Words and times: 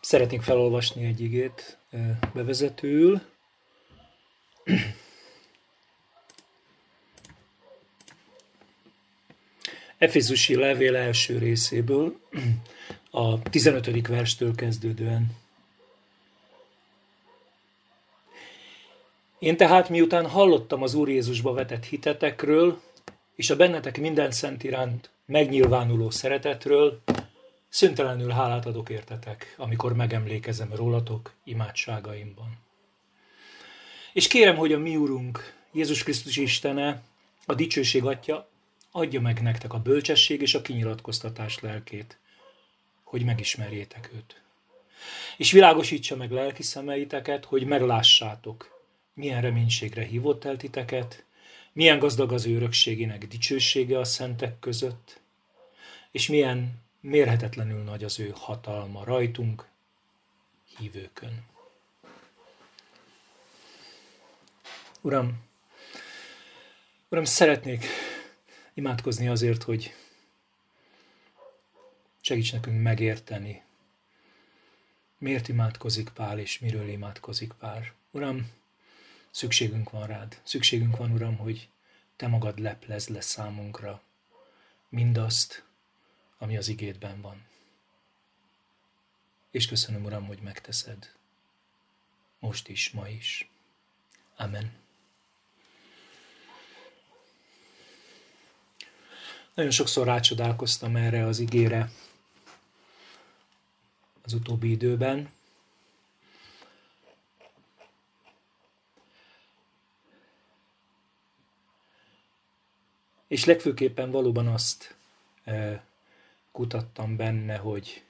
Szeretnék 0.00 0.42
felolvasni 0.42 1.04
egy 1.04 1.20
igét 1.20 1.78
bevezetőül. 2.34 3.20
Efézusi 9.98 10.54
levél 10.54 10.96
első 10.96 11.38
részéből, 11.38 12.18
a 13.10 13.42
15. 13.42 14.06
verstől 14.06 14.54
kezdődően. 14.54 15.42
Én 19.38 19.56
tehát 19.56 19.88
miután 19.88 20.28
hallottam 20.28 20.82
az 20.82 20.94
Úr 20.94 21.08
Jézusba 21.08 21.52
vetett 21.52 21.84
hitetekről, 21.84 22.80
és 23.36 23.50
a 23.50 23.56
bennetek 23.56 24.00
minden 24.00 24.30
szent 24.30 24.64
iránt 24.64 25.10
megnyilvánuló 25.26 26.10
szeretetről, 26.10 27.02
szüntelenül 27.74 28.30
hálát 28.30 28.66
adok 28.66 28.88
értetek, 28.88 29.54
amikor 29.58 29.94
megemlékezem 29.94 30.74
rólatok 30.74 31.34
imádságaimban. 31.44 32.58
És 34.12 34.26
kérem, 34.26 34.56
hogy 34.56 34.72
a 34.72 34.78
mi 34.78 34.96
Úrunk, 34.96 35.54
Jézus 35.72 36.02
Krisztus 36.02 36.36
Istene, 36.36 37.02
a 37.46 37.54
dicsőség 37.54 38.04
Atya, 38.04 38.48
adja 38.90 39.20
meg 39.20 39.42
nektek 39.42 39.72
a 39.72 39.78
bölcsesség 39.78 40.40
és 40.40 40.54
a 40.54 40.62
kinyilatkoztatás 40.62 41.60
lelkét, 41.60 42.18
hogy 43.02 43.24
megismerjétek 43.24 44.10
őt. 44.14 44.42
És 45.36 45.52
világosítsa 45.52 46.16
meg 46.16 46.30
lelki 46.30 46.62
szemeiteket, 46.62 47.44
hogy 47.44 47.66
meglássátok, 47.66 48.82
milyen 49.14 49.40
reménységre 49.40 50.02
hívott 50.02 50.44
el 50.44 50.56
titeket, 50.56 51.24
milyen 51.72 51.98
gazdag 51.98 52.32
az 52.32 52.46
örökségének 52.46 53.26
dicsősége 53.26 53.98
a 53.98 54.04
szentek 54.04 54.58
között, 54.58 55.20
és 56.10 56.28
milyen 56.28 56.82
mérhetetlenül 57.04 57.82
nagy 57.82 58.04
az 58.04 58.20
ő 58.20 58.32
hatalma 58.34 59.04
rajtunk, 59.04 59.68
hívőkön. 60.78 61.46
Uram, 65.00 65.42
Uram, 67.08 67.24
szeretnék 67.24 67.86
imádkozni 68.74 69.28
azért, 69.28 69.62
hogy 69.62 69.94
segíts 72.20 72.52
nekünk 72.52 72.82
megérteni, 72.82 73.62
miért 75.18 75.48
imádkozik 75.48 76.08
Pál, 76.08 76.38
és 76.38 76.58
miről 76.58 76.88
imádkozik 76.88 77.52
Pál. 77.52 77.92
Uram, 78.10 78.50
szükségünk 79.30 79.90
van 79.90 80.06
rád. 80.06 80.40
Szükségünk 80.42 80.96
van, 80.96 81.10
Uram, 81.10 81.36
hogy 81.36 81.68
Te 82.16 82.26
magad 82.26 82.58
leplez 82.58 83.08
le 83.08 83.20
számunkra 83.20 84.02
mindazt, 84.88 85.64
ami 86.38 86.56
az 86.56 86.68
igédben 86.68 87.20
van. 87.20 87.46
És 89.50 89.66
köszönöm, 89.66 90.04
Uram, 90.04 90.26
hogy 90.26 90.40
megteszed. 90.40 91.12
Most 92.38 92.68
is, 92.68 92.90
ma 92.90 93.08
is. 93.08 93.50
Amen. 94.36 94.72
Nagyon 99.54 99.70
sokszor 99.70 100.06
rácsodálkoztam 100.06 100.96
erre 100.96 101.26
az 101.26 101.38
igére 101.38 101.90
az 104.22 104.32
utóbbi 104.32 104.70
időben. 104.70 105.32
És 113.26 113.44
legfőképpen 113.44 114.10
valóban 114.10 114.46
azt 114.46 114.96
e, 115.44 115.84
kutattam 116.54 117.16
benne, 117.16 117.56
hogy 117.56 118.04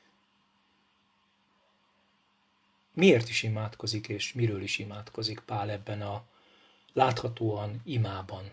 miért 2.92 3.28
is 3.28 3.42
imádkozik, 3.42 4.08
és 4.08 4.32
miről 4.32 4.62
is 4.62 4.78
imádkozik 4.78 5.40
Pál 5.40 5.70
ebben 5.70 6.02
a 6.02 6.24
láthatóan 6.92 7.80
imában. 7.84 8.50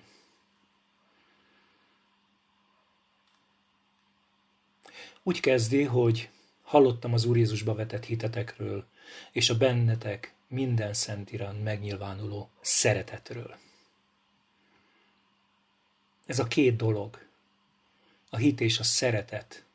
Úgy 5.24 5.40
kezdi, 5.40 5.84
hogy 5.84 6.30
hallottam 6.64 7.14
az 7.14 7.26
Úr 7.26 7.38
Jézusba 7.38 7.74
vetett 7.74 8.06
hitetekről, 8.06 8.86
és 9.32 9.50
a 9.50 9.58
bennetek 9.58 10.34
minden 10.48 10.94
szent 10.94 11.32
iránt 11.32 11.64
megnyilvánuló 11.64 12.50
szeretetről. 12.62 13.56
Ez 16.26 16.40
a 16.40 16.48
két 16.48 16.76
dolog, 16.76 17.26
a 18.30 18.38
hit 18.38 18.62
és 18.62 18.80
a 18.80 18.84
szeretet, 18.84 19.66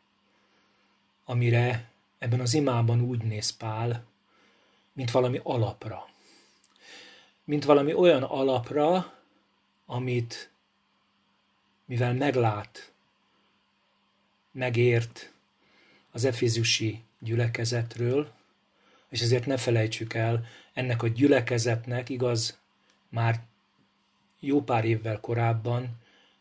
amire 1.29 1.91
ebben 2.19 2.41
az 2.41 2.55
imában 2.55 3.01
úgy 3.01 3.23
néz 3.23 3.57
Pál, 3.57 4.05
mint 4.93 5.11
valami 5.11 5.41
alapra. 5.43 6.09
Mint 7.45 7.65
valami 7.65 7.95
olyan 7.95 8.23
alapra, 8.23 9.15
amit 9.87 10.51
mivel 11.85 12.15
meglát, 12.15 12.93
megért, 14.53 15.33
az 16.11 16.25
efézusi 16.25 17.03
gyülekezetről, 17.19 18.33
és 19.09 19.21
ezért 19.21 19.47
ne 19.47 19.57
felejtsük 19.57 20.15
el, 20.15 20.47
ennek 20.73 21.03
a 21.03 21.09
gyülekezetnek 21.09 22.09
igaz 22.09 22.59
már 23.09 23.41
jó 24.41 24.63
pár 24.63 24.85
évvel 24.85 25.21
korábban, 25.21 25.89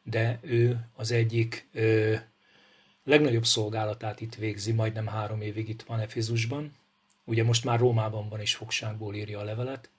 de 0.04 0.40
ő 0.42 0.88
az 0.96 1.12
egyik 1.12 1.68
ö, 1.74 2.16
legnagyobb 3.06 3.46
szolgálatát 3.46 4.22
itt 4.22 4.36
végzi, 4.36 4.72
majdnem 4.72 5.08
három 5.08 5.42
évig 5.42 5.70
itt 5.70 5.82
van 5.82 6.00
Efézusban. 6.00 6.72
Ugye 7.24 7.44
most 7.44 7.64
már 7.64 7.80
Rómában 7.80 8.30
van 8.30 8.40
és 8.40 8.56
fogságból 8.56 9.16
írja 9.16 9.40
a 9.40 9.44
levelet. 9.44 9.90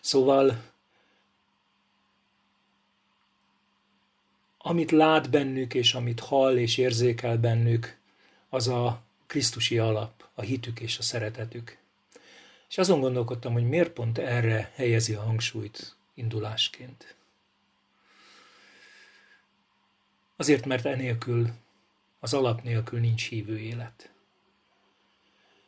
Szóval 0.00 0.62
amit 4.58 4.90
lát 4.90 5.30
bennük, 5.30 5.74
és 5.74 5.94
amit 5.94 6.20
hall 6.20 6.56
és 6.56 6.76
érzékel 6.76 7.38
bennük, 7.38 7.98
az 8.48 8.68
a 8.68 9.02
Krisztusi 9.26 9.78
alap, 9.78 10.24
a 10.34 10.40
hitük 10.40 10.80
és 10.80 10.98
a 10.98 11.02
szeretetük. 11.02 11.78
És 12.68 12.78
azon 12.78 13.00
gondolkodtam, 13.00 13.52
hogy 13.52 13.68
miért 13.68 13.90
pont 13.90 14.18
erre 14.18 14.72
helyezi 14.74 15.14
a 15.14 15.22
hangsúlyt 15.22 15.96
indulásként. 16.14 17.16
Azért, 20.36 20.66
mert 20.66 20.84
enélkül, 20.84 21.50
az 22.18 22.34
alap 22.34 22.62
nélkül 22.62 23.00
nincs 23.00 23.28
hívő 23.28 23.58
élet. 23.58 24.12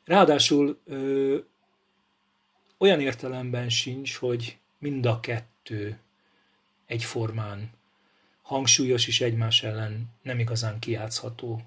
Ráadásul 0.04 0.80
ö, 0.84 1.38
olyan 2.78 3.00
értelemben 3.00 3.68
sincs, 3.68 4.16
hogy 4.16 4.58
mind 4.78 5.06
a 5.06 5.20
kettő 5.20 6.00
egyformán 6.86 7.70
hangsúlyos 8.42 9.06
és 9.06 9.20
egymás 9.20 9.62
ellen 9.62 10.10
nem 10.22 10.38
igazán 10.38 10.78
kiátszható 10.78 11.62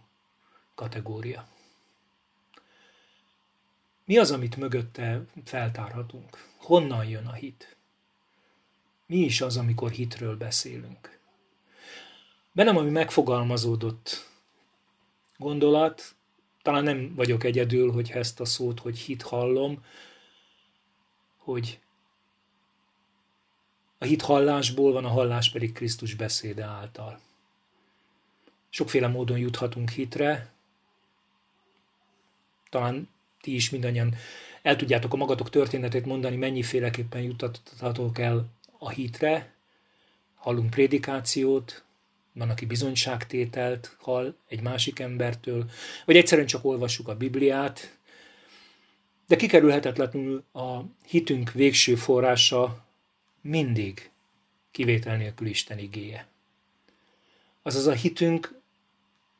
kategória. 0.75 1.47
Mi 4.05 4.17
az, 4.17 4.31
amit 4.31 4.55
mögötte 4.55 5.21
feltárhatunk? 5.45 6.47
Honnan 6.57 7.05
jön 7.05 7.25
a 7.25 7.33
hit? 7.33 7.75
Mi 9.05 9.17
is 9.17 9.41
az, 9.41 9.57
amikor 9.57 9.91
hitről 9.91 10.37
beszélünk? 10.37 11.19
Bennem, 12.51 12.77
ami 12.77 12.89
megfogalmazódott 12.89 14.29
gondolat, 15.37 16.15
talán 16.61 16.83
nem 16.83 17.15
vagyok 17.15 17.43
egyedül, 17.43 17.91
hogy 17.91 18.11
ezt 18.13 18.39
a 18.39 18.45
szót, 18.45 18.79
hogy 18.79 18.97
hit 18.97 19.21
hallom, 19.21 19.85
hogy 21.37 21.79
a 23.97 24.05
hit 24.05 24.21
hallásból 24.21 24.91
van, 24.91 25.05
a 25.05 25.09
hallás 25.09 25.51
pedig 25.51 25.71
Krisztus 25.71 26.13
beszéde 26.13 26.63
által. 26.63 27.19
Sokféle 28.69 29.07
módon 29.07 29.37
juthatunk 29.37 29.89
hitre, 29.89 30.53
talán 32.69 33.09
ti 33.41 33.55
is 33.55 33.69
mindannyian 33.69 34.15
el 34.61 34.75
tudjátok 34.75 35.13
a 35.13 35.17
magatok 35.17 35.49
történetét 35.49 36.05
mondani, 36.05 36.35
mennyiféleképpen 36.35 37.21
juttattatok 37.21 38.19
el 38.19 38.45
a 38.77 38.89
hitre, 38.89 39.53
hallunk 40.35 40.69
prédikációt, 40.69 41.83
van, 42.33 42.49
aki 42.49 42.65
bizonyságtételt 42.65 43.95
hall 43.99 44.35
egy 44.47 44.61
másik 44.61 44.99
embertől, 44.99 45.69
vagy 46.05 46.17
egyszerűen 46.17 46.47
csak 46.47 46.65
olvassuk 46.65 47.07
a 47.07 47.17
Bibliát, 47.17 47.97
de 49.27 49.35
kikerülhetetlenül 49.35 50.43
a 50.53 50.79
hitünk 51.05 51.51
végső 51.51 51.95
forrása 51.95 52.85
mindig 53.41 54.11
kivétel 54.71 55.17
nélkül 55.17 55.47
Isten 55.47 55.77
igéje. 55.77 56.27
Azaz 57.61 57.87
a 57.87 57.93
hitünk 57.93 58.59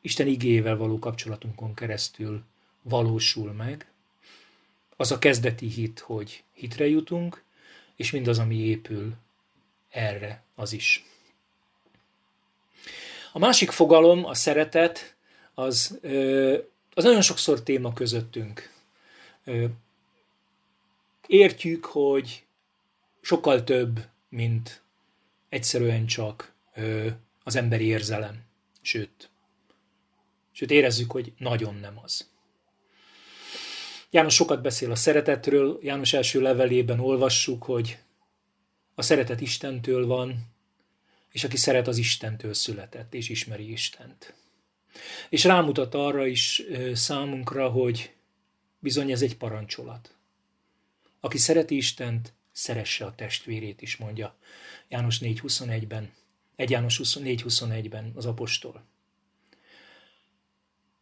Isten 0.00 0.26
igével 0.26 0.76
való 0.76 0.98
kapcsolatunkon 0.98 1.74
keresztül 1.74 2.42
valósul 2.82 3.52
meg, 3.52 3.86
az 4.96 5.12
a 5.12 5.18
kezdeti 5.18 5.66
hit, 5.66 5.98
hogy 5.98 6.42
hitre 6.52 6.88
jutunk, 6.88 7.42
és 7.96 8.10
mindaz, 8.10 8.38
ami 8.38 8.56
épül 8.56 9.14
erre, 9.90 10.42
az 10.54 10.72
is. 10.72 11.04
A 13.36 13.38
másik 13.38 13.70
fogalom, 13.70 14.24
a 14.24 14.34
szeretet, 14.34 15.16
az, 15.54 15.98
az 16.94 17.04
nagyon 17.04 17.20
sokszor 17.20 17.62
téma 17.62 17.92
közöttünk. 17.92 18.72
értjük, 21.26 21.84
hogy 21.84 22.44
sokkal 23.20 23.64
több, 23.64 24.00
mint 24.28 24.82
egyszerűen 25.48 26.06
csak 26.06 26.52
az 27.44 27.56
emberi 27.56 27.84
érzelem. 27.84 28.42
Sőt, 28.80 29.30
sőt 30.52 30.70
érezzük, 30.70 31.10
hogy 31.10 31.32
nagyon 31.38 31.74
nem 31.74 31.98
az. 32.02 32.30
János 34.10 34.34
sokat 34.34 34.62
beszél 34.62 34.90
a 34.90 34.96
szeretetről, 34.96 35.78
János 35.82 36.12
első 36.12 36.40
levelében 36.40 37.00
olvassuk, 37.00 37.62
hogy 37.62 37.98
a 38.94 39.02
szeretet 39.02 39.40
Istentől 39.40 40.06
van, 40.06 40.53
és 41.34 41.44
aki 41.44 41.56
szeret, 41.56 41.88
az 41.88 41.96
Istentől 41.96 42.54
született, 42.54 43.14
és 43.14 43.28
ismeri 43.28 43.72
Istent. 43.72 44.34
És 45.28 45.44
rámutat 45.44 45.94
arra 45.94 46.26
is 46.26 46.62
számunkra, 46.92 47.68
hogy 47.68 48.14
bizony 48.78 49.10
ez 49.10 49.22
egy 49.22 49.36
parancsolat. 49.36 50.14
Aki 51.20 51.38
szereti 51.38 51.76
Istent, 51.76 52.32
szeresse 52.52 53.04
a 53.04 53.14
testvérét 53.14 53.82
is, 53.82 53.96
mondja 53.96 54.36
János 54.88 55.18
4.21-ben, 55.18 56.12
1 56.56 56.70
János 56.70 56.98
4.21-ben 56.98 58.12
az 58.14 58.26
apostol. 58.26 58.84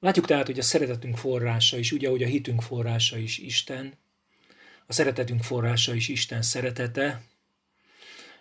Látjuk 0.00 0.26
tehát, 0.26 0.46
hogy 0.46 0.58
a 0.58 0.62
szeretetünk 0.62 1.17
forrása 1.17 1.79
is, 1.79 1.93
ugye, 1.93 2.08
hogy 2.08 2.23
a 2.23 2.26
hitünk 2.26 2.62
forrása 2.62 3.19
is 3.19 3.38
Isten, 3.38 3.94
a 4.87 4.93
szeretetünk 4.93 5.43
forrása 5.43 5.94
is 5.94 6.08
Isten 6.08 6.43
szeretete, 6.43 7.23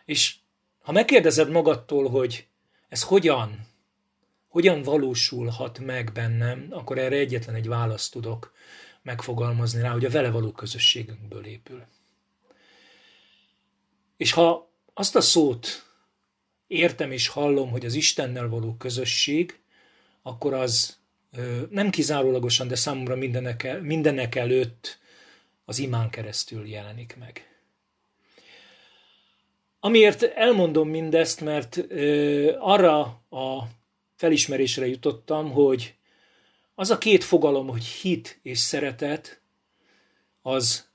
és 0.06 0.36
ha 0.82 0.92
megkérdezed 0.92 1.50
magadtól, 1.50 2.10
hogy 2.10 2.48
ez 2.90 3.04
hogyan, 3.04 3.68
hogyan 4.48 4.82
valósulhat 4.82 5.80
meg 5.80 6.12
bennem, 6.12 6.68
akkor 6.70 6.98
erre 6.98 7.16
egyetlen 7.16 7.56
egy 7.56 7.68
választ 7.68 8.12
tudok 8.12 8.54
megfogalmazni 9.02 9.82
rá, 9.82 9.92
hogy 9.92 10.06
a 10.06 10.10
vele 10.10 10.30
való 10.30 10.52
közösségünkből 10.52 11.46
épül. 11.46 11.86
És 14.18 14.32
ha 14.32 14.72
azt 14.94 15.16
a 15.16 15.22
szót 15.22 15.86
értem 16.68 17.12
és 17.12 17.28
hallom, 17.28 17.70
hogy 17.70 17.86
az 17.86 17.94
Istennel 17.94 18.48
való 18.48 18.76
közösség, 18.76 19.60
akkor 20.22 20.54
az 20.54 21.00
nem 21.70 21.90
kizárólagosan, 21.90 22.68
de 22.68 22.76
számomra 22.76 23.16
mindenek, 23.16 23.64
el, 23.64 23.82
mindenek 23.82 24.36
előtt 24.36 25.00
az 25.66 25.80
imán 25.80 26.10
keresztül 26.10 26.68
jelenik 26.68 27.16
meg. 27.20 27.51
Amiért 29.84 30.24
elmondom 30.24 30.90
mindezt, 30.90 31.42
mert 31.42 31.86
arra 32.60 33.00
a 33.30 33.68
felismerésre 34.16 34.88
jutottam, 34.88 35.52
hogy 35.52 35.96
az 36.76 36.90
a 36.90 36.98
két 36.98 37.24
fogalom, 37.24 37.68
hogy 37.68 37.84
hit 37.84 38.40
és 38.44 38.58
szeretet, 38.58 39.42
az 40.42 40.90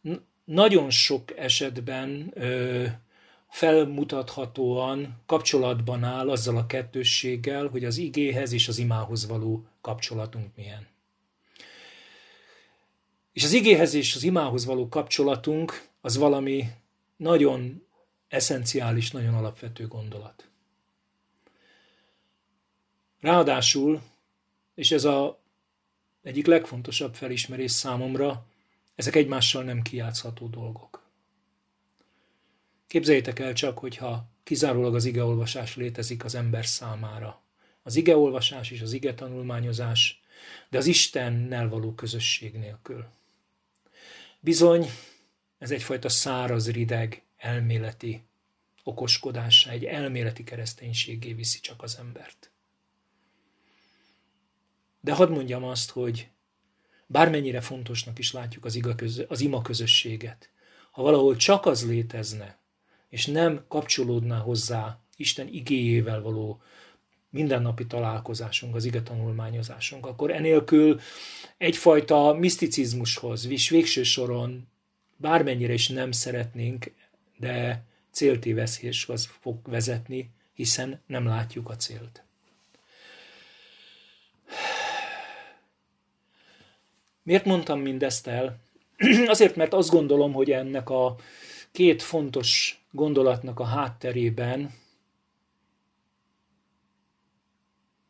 nagyon 0.45 0.91
sok 0.91 1.39
esetben 1.39 2.35
felmutathatóan 3.49 5.23
kapcsolatban 5.27 6.05
áll 6.05 6.31
azzal 6.31 6.57
a 6.57 6.67
kettősséggel, 6.67 7.67
hogy 7.67 7.85
az 7.85 7.97
igéhez 7.97 8.53
és 8.53 8.69
az 8.69 8.79
imához 8.79 9.27
való 9.27 9.67
kapcsolatunk 9.81 10.47
milyen. 10.57 10.87
És 13.33 13.45
az 13.45 13.53
igéhez 13.53 13.95
és 13.95 14.15
az 14.15 14.23
imához 14.23 14.65
való 14.65 14.89
kapcsolatunk 14.89 15.89
az 16.01 16.17
valami 16.17 16.65
nagyon 17.17 17.86
eszenciális, 18.29 19.11
nagyon 19.11 19.35
alapvető 19.35 19.87
gondolat. 19.87 20.49
Ráadásul, 23.21 24.03
és 24.75 24.91
ez 24.91 25.05
a 25.05 25.41
egyik 26.23 26.47
legfontosabb 26.47 27.15
felismerés 27.15 27.71
számomra, 27.71 28.47
ezek 28.95 29.15
egymással 29.15 29.63
nem 29.63 29.83
kijátszható 29.83 30.49
dolgok. 30.49 31.05
Képzeljétek 32.87 33.39
el 33.39 33.53
csak, 33.53 33.79
hogyha 33.79 34.29
kizárólag 34.43 34.95
az 34.95 35.05
igeolvasás 35.05 35.77
létezik 35.77 36.25
az 36.25 36.35
ember 36.35 36.67
számára. 36.67 37.41
Az 37.83 37.97
igeolvasás 37.97 38.71
és 38.71 38.81
az 38.81 38.93
ige 38.93 39.15
tanulmányozás, 39.15 40.21
de 40.71 40.79
az 40.79 40.87
Istennel 40.87 41.69
való 41.69 41.95
közösség 41.95 42.55
nélkül. 42.55 43.07
Bizony, 44.41 44.87
ez 45.59 45.71
egyfajta 45.71 46.09
száraz, 46.09 46.71
rideg, 46.71 47.23
elméleti 47.37 48.25
okoskodása, 48.85 49.71
egy 49.71 49.85
elméleti 49.85 50.45
kereszténységé 50.45 51.33
viszi 51.33 51.61
csak 51.61 51.83
az 51.83 51.97
embert. 51.99 52.51
De 55.01 55.13
hadd 55.13 55.31
mondjam 55.31 55.65
azt, 55.65 55.91
hogy 55.91 56.29
bármennyire 57.07 57.61
fontosnak 57.61 58.19
is 58.19 58.33
látjuk 58.33 58.65
az, 58.65 58.75
iga 58.75 58.95
közö, 58.95 59.25
az 59.29 59.41
ima 59.41 59.63
közösséget, 59.63 60.51
ha 60.91 61.03
valahol 61.03 61.37
csak 61.37 61.67
az 61.67 61.87
létezne, 61.87 62.59
és 63.09 63.27
nem 63.27 63.65
kapcsolódná 63.69 64.39
hozzá 64.39 65.01
Isten 65.17 65.49
igéjével 65.49 66.21
való 66.21 66.63
mindennapi 67.31 67.87
találkozásunk, 67.87 68.75
az 68.75 68.85
ige 68.85 69.03
tanulmányozásunk, 69.03 70.07
akkor 70.07 70.31
enélkül 70.31 71.01
egyfajta 71.59 72.33
miszticizmushoz, 72.33 73.47
és 73.47 73.69
végső 73.69 74.03
soron 74.03 74.69
bármennyire 75.17 75.73
is 75.73 75.89
nem 75.89 76.13
szeretnénk, 76.13 76.93
de 77.37 77.85
céltéveszéshez 78.11 79.27
fog 79.41 79.59
vezetni, 79.69 80.31
hiszen 80.55 81.01
nem 81.07 81.27
látjuk 81.27 81.69
a 81.69 81.77
célt. 81.77 82.25
Miért 87.23 87.45
mondtam 87.45 87.81
mindezt 87.81 88.27
el? 88.27 88.59
Azért, 89.27 89.57
mert 89.57 89.75
azt 89.75 89.91
gondolom, 89.91 90.33
hogy 90.33 90.51
ennek 90.51 90.91
a 90.91 91.17
két 91.73 92.03
fontos 92.03 92.81
gondolatnak 92.91 93.61
a 93.61 93.65
hátterében, 93.65 94.75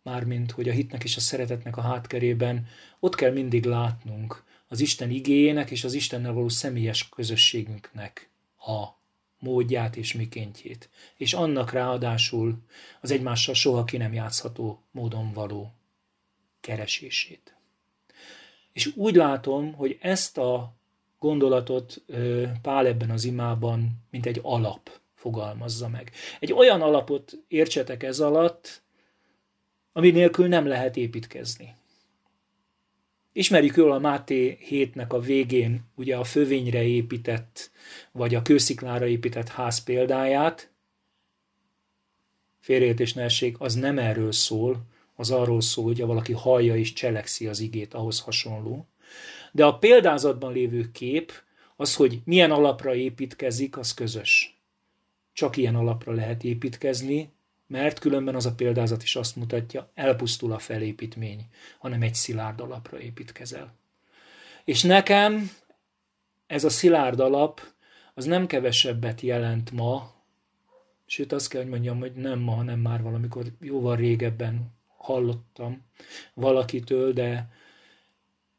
mármint 0.03 0.51
hogy 0.51 0.69
a 0.69 0.73
hitnek 0.73 1.05
és 1.05 1.17
a 1.17 1.21
szeretetnek 1.21 1.77
a 1.77 1.81
hátkerében, 1.81 2.67
ott 3.01 3.15
kell 3.15 3.33
mindig 3.33 3.65
látnunk 3.65 4.45
az 4.69 4.81
Isten 4.81 5.11
igényének 5.11 5.71
és 5.71 5.85
az 5.85 5.95
Istennel 5.95 6.33
való 6.33 6.49
személyes 6.49 7.09
közösségünknek 7.09 8.31
a 8.59 8.96
módját 9.39 9.97
és 9.97 10.15
mikéntjét, 10.15 10.91
és 11.17 11.35
annak 11.35 11.73
ráadásul 11.73 12.59
az 13.01 13.11
egymással 13.11 13.55
soha 13.55 13.85
ki 13.85 13.97
nem 13.97 14.13
játszható 14.13 14.83
módon 14.91 15.33
való 15.33 15.73
keresését. 16.61 17.57
És 18.73 18.93
úgy 18.95 19.15
látom, 19.15 19.73
hogy 19.73 19.99
ezt 20.01 20.39
a 20.39 20.75
gondolatot 21.19 22.03
Pál 22.63 22.87
ebben 22.87 23.11
az 23.11 23.25
imában, 23.25 24.05
mint 24.11 24.27
egy 24.27 24.41
alap 24.43 25.01
fogalmazza 25.15 25.89
meg. 25.89 26.13
Egy 26.41 26.53
olyan 26.53 26.83
alapot 26.83 27.33
értsetek 27.49 28.03
ez 28.03 28.21
alatt, 28.21 28.83
ami 29.93 30.11
nélkül 30.11 30.47
nem 30.49 30.67
lehet 30.67 30.97
építkezni. 30.97 31.75
Ismerjük 33.37 33.77
jól 33.77 33.93
a 33.93 33.99
Máté 33.99 34.59
hétnek 34.61 35.13
a 35.13 35.21
végén 35.21 35.85
ugye 35.95 36.17
a 36.17 36.25
fövényre 36.25 36.83
épített, 36.83 37.71
vagy 38.13 38.35
a 38.35 38.43
kősziklára 38.43 39.07
épített 39.07 39.49
ház 39.49 39.85
példáját. 39.85 40.71
Félreértés 42.61 43.13
ne 43.13 43.27
az 43.59 43.75
nem 43.75 43.99
erről 43.99 44.33
szól, 44.33 44.87
az 45.15 45.31
arról 45.31 45.61
szól, 45.61 45.85
hogy 45.85 46.01
valaki 46.01 46.33
hallja 46.33 46.77
és 46.77 46.93
cselekszi 46.93 47.47
az 47.47 47.61
igét, 47.61 47.95
ahhoz 47.95 48.21
hasonló. 48.21 48.87
De 49.53 49.65
a 49.65 49.79
példázatban 49.79 50.53
lévő 50.53 50.91
kép, 50.93 51.33
az, 51.77 51.95
hogy 51.95 52.21
milyen 52.25 52.51
alapra 52.51 52.95
építkezik, 52.95 53.77
az 53.77 53.95
közös. 53.95 54.61
Csak 55.33 55.57
ilyen 55.57 55.75
alapra 55.75 56.13
lehet 56.13 56.45
építkezni, 56.45 57.31
mert 57.67 57.99
különben 57.99 58.35
az 58.35 58.47
a 58.47 58.55
példázat 58.55 59.03
is 59.03 59.17
azt 59.17 59.37
mutatja, 59.37 59.91
elpusztul 59.95 60.53
a 60.53 60.59
felépítmény, 60.59 61.47
hanem 61.79 62.03
egy 62.03 62.15
szilárd 62.15 62.61
alapra 62.61 63.01
építkezel. 63.01 63.75
És 64.65 64.83
nekem 64.83 65.51
ez 66.47 66.65
a 66.65 66.71
szilárd 66.71 67.21
alap, 67.21 67.61
az 68.15 68.25
nem 68.25 68.47
kevesebbet 68.47 69.21
jelent 69.21 69.71
ma, 69.71 70.15
sőt 71.07 71.33
azt 71.33 71.49
kell, 71.49 71.61
hogy 71.61 71.71
mondjam, 71.71 71.99
hogy 71.99 72.13
nem 72.13 72.39
ma, 72.39 72.55
hanem 72.55 72.79
már 72.79 73.03
valamikor 73.03 73.47
jóval 73.61 73.97
régebben 73.97 74.75
hallottam 74.97 75.83
valakitől, 76.35 77.13
de 77.13 77.49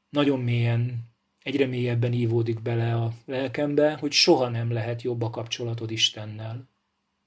nagyon 0.10 0.40
mélyen, 0.40 1.10
egyre 1.44 1.66
mélyebben 1.66 2.14
ívódik 2.14 2.62
bele 2.62 2.96
a 2.96 3.14
lelkembe, 3.26 3.94
hogy 3.94 4.12
soha 4.12 4.50
nem 4.50 4.72
lehet 4.72 5.02
jobb 5.02 5.22
a 5.22 5.30
kapcsolatod 5.30 5.92
Istennel, 5.92 6.68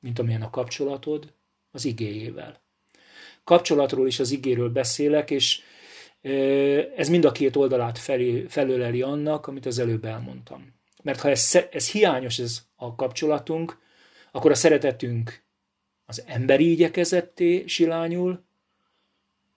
mint 0.00 0.18
amilyen 0.18 0.42
a 0.42 0.50
kapcsolatod 0.50 1.32
az 1.70 1.84
igéjével. 1.84 2.60
Kapcsolatról 3.44 4.06
is 4.06 4.18
az 4.20 4.30
igéről 4.30 4.68
beszélek, 4.68 5.30
és 5.30 5.62
ez 6.96 7.08
mind 7.08 7.24
a 7.24 7.32
két 7.32 7.56
oldalát 7.56 7.98
felé, 7.98 8.46
felöleli 8.48 9.02
annak, 9.02 9.46
amit 9.46 9.66
az 9.66 9.78
előbb 9.78 10.04
elmondtam. 10.04 10.74
Mert 11.02 11.20
ha 11.20 11.28
ez, 11.28 11.58
ez 11.70 11.90
hiányos, 11.90 12.38
ez 12.38 12.62
a 12.76 12.94
kapcsolatunk, 12.94 13.78
akkor 14.32 14.50
a 14.50 14.54
szeretetünk 14.54 15.42
az 16.04 16.22
emberi 16.26 16.70
igyekezetté 16.70 17.66
silányul, 17.66 18.44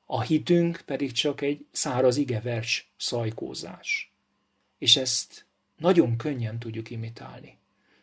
a 0.06 0.22
hitünk 0.22 0.82
pedig 0.86 1.12
csak 1.12 1.42
egy 1.42 1.66
száraz 1.72 2.18
igevers 2.18 2.94
szajkózás. 2.98 4.14
És 4.78 4.98
ezt 4.98 5.46
nagyon 5.78 6.18
könnyen 6.18 6.60
tudjuk 6.60 6.90
imitálni, 6.90 7.58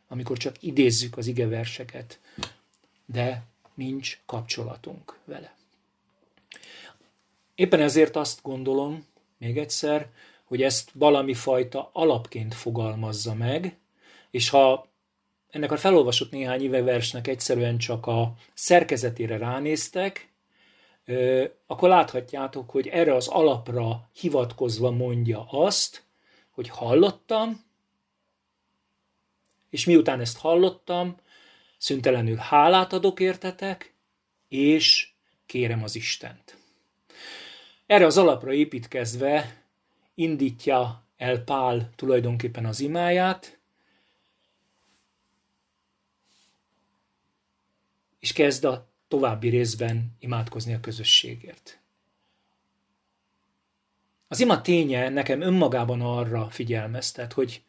amikor 0.09 0.39
csak 0.39 0.63
idézzük 0.63 1.17
az 1.17 1.27
igeverseket, 1.27 2.21
de 3.07 3.43
nincs 3.81 4.21
kapcsolatunk 4.27 5.19
vele. 5.25 5.55
Éppen 7.55 7.81
ezért 7.81 8.17
azt 8.17 8.43
gondolom, 8.43 9.07
még 9.39 9.59
egyszer, 9.59 10.09
hogy 10.45 10.63
ezt 10.63 10.91
valami 10.95 11.35
fajta 11.35 11.91
alapként 11.93 12.55
fogalmazza 12.55 13.35
meg, 13.35 13.77
és 14.31 14.49
ha 14.49 14.87
ennek 15.51 15.73
a 15.73 15.77
felolvasott 15.77 16.31
néhány 16.31 16.63
éve 16.63 16.83
versnek 16.83 17.27
egyszerűen 17.27 17.79
csak 17.79 18.07
a 18.07 18.35
szerkezetére 18.55 19.37
ránéztek, 19.37 20.33
akkor 21.67 21.89
láthatjátok, 21.89 22.71
hogy 22.71 22.87
erre 22.87 23.15
az 23.15 23.29
alapra 23.29 24.09
hivatkozva 24.13 24.91
mondja 24.91 25.47
azt, 25.51 26.05
hogy 26.51 26.69
hallottam, 26.69 27.65
és 29.71 29.85
miután 29.85 30.21
ezt 30.21 30.39
hallottam, 30.39 31.17
szüntelenül 31.81 32.37
hálát 32.37 32.93
adok 32.93 33.21
értetek, 33.21 33.95
és 34.49 35.13
kérem 35.47 35.83
az 35.83 35.97
Istent. 35.97 36.57
Erre 37.87 38.07
az 38.07 38.19
alapra 38.19 38.53
építkezve 38.53 39.65
indítja 40.15 41.05
el 41.17 41.45
Pál 41.45 41.91
tulajdonképpen 41.97 42.67
az 42.67 42.81
imáját, 42.81 43.59
és 48.19 48.33
kezd 48.33 48.65
a 48.65 48.89
további 49.09 49.49
részben 49.49 50.17
imádkozni 50.19 50.75
a 50.75 50.81
közösségért. 50.81 51.81
Az 54.29 54.41
ima 54.41 54.61
ténye 54.61 55.09
nekem 55.09 55.41
önmagában 55.41 56.01
arra 56.01 56.51
figyelmeztet, 56.51 57.33
hogy 57.33 57.63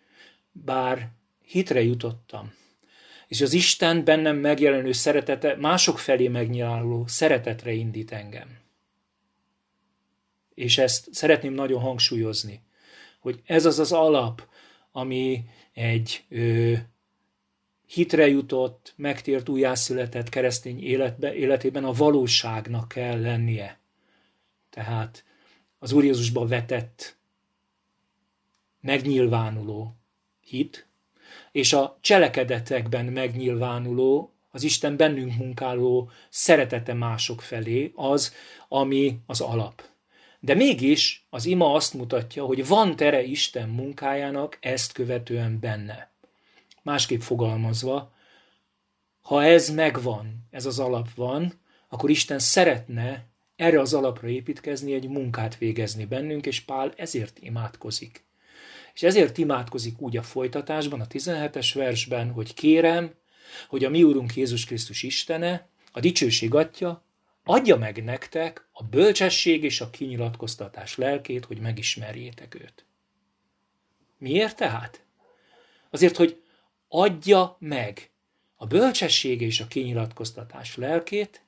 bár 0.52 1.12
hitre 1.42 1.82
jutottam, 1.82 2.54
és 3.32 3.42
az 3.42 3.54
Isten 3.54 4.04
bennem 4.04 4.38
megjelenő 4.38 4.92
szeretete 4.92 5.56
mások 5.56 6.00
felé 6.00 6.28
megnyilvánuló 6.28 7.08
szeretetre 7.08 7.72
indít 7.72 8.12
engem. 8.12 8.58
És 10.54 10.78
ezt 10.78 11.14
szeretném 11.14 11.54
nagyon 11.54 11.82
hangsúlyozni, 11.82 12.62
hogy 13.20 13.42
ez 13.46 13.66
az 13.66 13.80
az 13.80 13.92
alap, 13.92 14.48
ami 14.92 15.46
egy 15.74 16.24
ö, 16.30 16.74
hitre 17.88 18.28
jutott, 18.28 18.94
megtért, 18.96 19.50
újjászületett 19.50 20.30
keresztény 20.30 20.84
életbe, 20.84 21.36
életében 21.36 21.84
a 21.84 21.92
valóságnak 21.92 22.88
kell 22.88 23.22
lennie. 23.22 23.80
Tehát 24.70 25.24
az 25.80 25.92
Úr 25.92 26.04
Jézusba 26.04 26.46
vetett, 26.48 27.18
megnyilvánuló 28.82 29.96
hit, 30.40 30.90
és 31.52 31.74
a 31.74 31.98
cselekedetekben 32.02 33.06
megnyilvánuló, 33.06 34.34
az 34.52 34.64
Isten 34.64 34.98
bennünk 34.98 35.36
munkáló 35.38 36.10
szeretete 36.30 36.94
mások 36.94 37.42
felé 37.42 37.92
az, 37.96 38.34
ami 38.68 39.20
az 39.26 39.42
alap. 39.42 39.84
De 40.40 40.54
mégis 40.54 41.26
az 41.30 41.46
ima 41.46 41.74
azt 41.74 41.94
mutatja, 41.94 42.46
hogy 42.46 42.68
van 42.68 42.96
tere 42.96 43.24
Isten 43.24 43.70
munkájának 43.70 44.58
ezt 44.62 44.92
követően 44.92 45.60
benne. 45.60 46.12
Másképp 46.82 47.20
fogalmazva, 47.20 48.14
ha 49.22 49.44
ez 49.44 49.70
megvan, 49.70 50.48
ez 50.50 50.66
az 50.66 50.80
alap 50.80 51.14
van, 51.16 51.60
akkor 51.90 52.10
Isten 52.10 52.40
szeretne 52.40 53.26
erre 53.56 53.80
az 53.80 53.94
alapra 53.94 54.28
építkezni, 54.28 54.94
egy 54.94 55.08
munkát 55.08 55.58
végezni 55.58 56.06
bennünk, 56.06 56.46
és 56.46 56.60
Pál 56.60 56.94
ezért 56.96 57.40
imádkozik. 57.40 58.24
És 58.94 59.04
ezért 59.04 59.38
imádkozik 59.38 60.02
úgy 60.02 60.18
a 60.18 60.24
folytatásban, 60.24 61.02
a 61.02 61.08
17-es 61.08 61.72
versben, 61.74 62.32
hogy 62.32 62.54
kérem, 62.54 63.14
hogy 63.68 63.84
a 63.84 63.90
mi 63.90 64.04
Úrunk 64.04 64.36
Jézus 64.36 64.66
Krisztus 64.66 65.04
Istene, 65.04 65.68
a 65.92 66.00
dicsőség 66.00 66.54
atya, 66.54 67.04
adja 67.44 67.78
meg 67.78 68.04
nektek 68.04 68.68
a 68.72 68.84
bölcsesség 68.84 69.64
és 69.64 69.82
a 69.82 69.90
kinyilatkoztatás 69.90 70.98
lelkét, 70.98 71.46
hogy 71.46 71.60
megismerjétek 71.60 72.56
őt. 72.56 72.86
Miért 74.18 74.56
tehát? 74.56 75.04
Azért, 75.90 76.16
hogy 76.16 76.44
adja 76.88 77.56
meg 77.60 78.10
a 78.56 78.66
bölcsesség 78.66 79.42
és 79.42 79.60
a 79.60 79.68
kinyilatkoztatás 79.68 80.76
lelkét, 80.76 81.44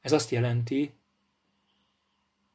ez 0.00 0.12
azt 0.12 0.30
jelenti, 0.30 0.97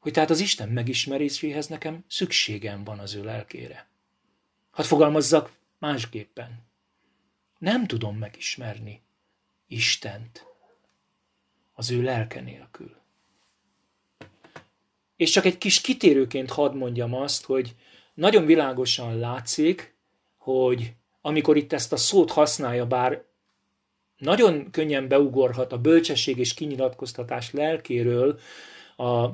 hogy 0.03 0.11
tehát 0.11 0.29
az 0.29 0.39
Isten 0.39 0.69
megismeréséhez 0.69 1.67
nekem 1.67 2.03
szükségem 2.07 2.83
van 2.83 2.99
az 2.99 3.13
ő 3.13 3.23
lelkére. 3.23 3.87
Hadd 4.71 4.85
fogalmazzak 4.85 5.51
másképpen. 5.79 6.65
Nem 7.57 7.87
tudom 7.87 8.17
megismerni 8.17 9.01
Istent 9.67 10.45
az 11.73 11.91
ő 11.91 12.01
lelke 12.01 12.41
nélkül. 12.41 12.95
És 15.15 15.31
csak 15.31 15.45
egy 15.45 15.57
kis 15.57 15.81
kitérőként 15.81 16.51
hadd 16.51 16.75
mondjam 16.75 17.13
azt, 17.13 17.45
hogy 17.45 17.75
nagyon 18.13 18.45
világosan 18.45 19.17
látszik, 19.17 19.95
hogy 20.37 20.93
amikor 21.21 21.57
itt 21.57 21.73
ezt 21.73 21.93
a 21.93 21.97
szót 21.97 22.31
használja, 22.31 22.87
bár 22.87 23.23
nagyon 24.17 24.71
könnyen 24.71 25.07
beugorhat 25.07 25.71
a 25.71 25.81
bölcsesség 25.81 26.37
és 26.37 26.53
kinyilatkoztatás 26.53 27.51
lelkéről 27.51 28.39
a 28.97 29.29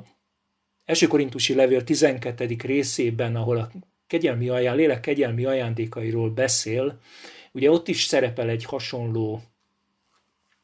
első 0.90 1.06
korintusi 1.06 1.54
levél 1.54 1.84
12. 1.84 2.56
részében, 2.62 3.36
ahol 3.36 3.56
a 3.56 3.70
kegyelmi 4.06 4.48
aján, 4.48 4.76
lélek 4.76 5.00
kegyelmi 5.00 5.44
ajándékairól 5.44 6.30
beszél, 6.30 7.00
ugye 7.52 7.70
ott 7.70 7.88
is 7.88 8.04
szerepel 8.04 8.48
egy 8.48 8.64
hasonló 8.64 9.42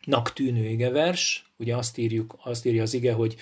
nak 0.04 0.32
tűnő 0.32 0.68
igevers, 0.68 1.52
ugye 1.56 1.76
azt, 1.76 1.98
írjuk, 1.98 2.38
azt 2.42 2.66
írja 2.66 2.82
az 2.82 2.94
ige, 2.94 3.12
hogy 3.12 3.36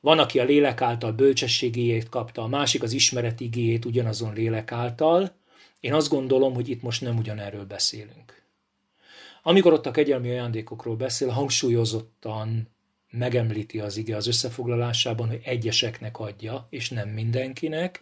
van, 0.00 0.18
aki 0.18 0.38
a 0.38 0.44
lélek 0.44 0.80
által 0.80 1.12
bölcsességéjét 1.12 2.08
kapta, 2.08 2.42
a 2.42 2.48
másik 2.48 2.82
az 2.82 2.92
ismeret 2.92 3.40
igéjét 3.40 3.84
ugyanazon 3.84 4.34
lélek 4.34 4.72
által. 4.72 5.32
Én 5.80 5.94
azt 5.94 6.10
gondolom, 6.10 6.54
hogy 6.54 6.68
itt 6.68 6.82
most 6.82 7.00
nem 7.00 7.18
ugyanerről 7.18 7.64
beszélünk. 7.64 8.42
Amikor 9.42 9.72
ott 9.72 9.86
a 9.86 9.90
kegyelmi 9.90 10.30
ajándékokról 10.30 10.96
beszél, 10.96 11.28
hangsúlyozottan 11.28 12.68
megemlíti 13.10 13.80
az 13.80 13.96
ige 13.96 14.16
az 14.16 14.26
összefoglalásában, 14.26 15.28
hogy 15.28 15.40
egyeseknek 15.44 16.18
adja, 16.18 16.66
és 16.70 16.90
nem 16.90 17.08
mindenkinek, 17.08 18.00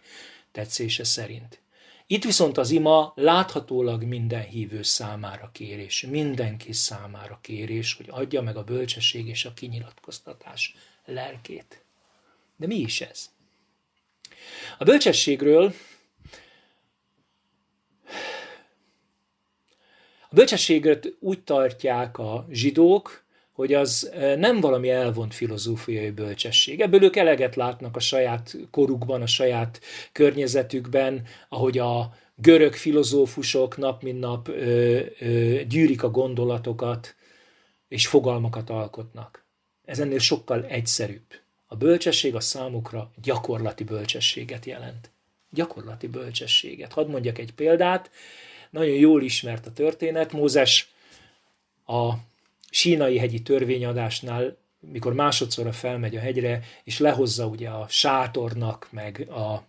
tetszése 0.51 1.03
szerint. 1.03 1.61
Itt 2.07 2.23
viszont 2.23 2.57
az 2.57 2.69
ima 2.69 3.13
láthatólag 3.15 4.03
minden 4.03 4.43
hívő 4.43 4.83
számára 4.83 5.49
kérés, 5.53 6.01
mindenki 6.01 6.73
számára 6.73 7.39
kérés, 7.41 7.93
hogy 7.93 8.07
adja 8.09 8.41
meg 8.41 8.57
a 8.57 8.63
bölcsesség 8.63 9.27
és 9.27 9.45
a 9.45 9.53
kinyilatkoztatás 9.53 10.75
lelkét. 11.05 11.83
De 12.55 12.67
mi 12.67 12.75
is 12.75 13.01
ez? 13.01 13.29
A 14.77 14.83
bölcsességről 14.83 15.73
a 20.29 20.35
bölcsességet 20.35 21.07
úgy 21.19 21.43
tartják 21.43 22.17
a 22.17 22.47
zsidók, 22.49 23.23
hogy 23.59 23.73
az 23.73 24.11
nem 24.37 24.59
valami 24.59 24.89
elvont 24.89 25.33
filozófiai 25.33 26.09
bölcsesség. 26.09 26.81
Ebből 26.81 27.03
ők 27.03 27.15
eleget 27.15 27.55
látnak 27.55 27.95
a 27.95 27.99
saját 27.99 28.57
korukban, 28.71 29.21
a 29.21 29.27
saját 29.27 29.81
környezetükben, 30.11 31.25
ahogy 31.49 31.77
a 31.77 32.13
görög 32.35 32.73
filozófusok 32.73 33.77
nap 33.77 34.03
mint 34.03 34.19
nap 34.19 34.47
ö, 34.47 34.99
ö, 35.19 35.61
gyűrik 35.63 36.03
a 36.03 36.09
gondolatokat, 36.09 37.15
és 37.87 38.07
fogalmakat 38.07 38.69
alkotnak. 38.69 39.45
Ez 39.85 39.99
ennél 39.99 40.19
sokkal 40.19 40.65
egyszerűbb. 40.65 41.33
A 41.67 41.75
bölcsesség 41.75 42.35
a 42.35 42.39
számukra 42.39 43.11
gyakorlati 43.21 43.83
bölcsességet 43.83 44.65
jelent. 44.65 45.11
Gyakorlati 45.49 46.07
bölcsességet. 46.07 46.93
Hadd 46.93 47.09
mondjak 47.09 47.37
egy 47.37 47.53
példát. 47.53 48.11
Nagyon 48.69 48.95
jól 48.95 49.23
ismert 49.23 49.65
a 49.65 49.73
történet. 49.73 50.31
Mózes 50.31 50.93
a 51.85 52.13
sínai 52.69 53.17
hegyi 53.17 53.41
törvényadásnál, 53.41 54.57
mikor 54.79 55.13
másodszorra 55.13 55.71
felmegy 55.71 56.15
a 56.15 56.19
hegyre, 56.19 56.63
és 56.83 56.99
lehozza 56.99 57.45
ugye 57.45 57.69
a 57.69 57.85
sátornak, 57.89 58.87
meg 58.91 59.27
a 59.29 59.63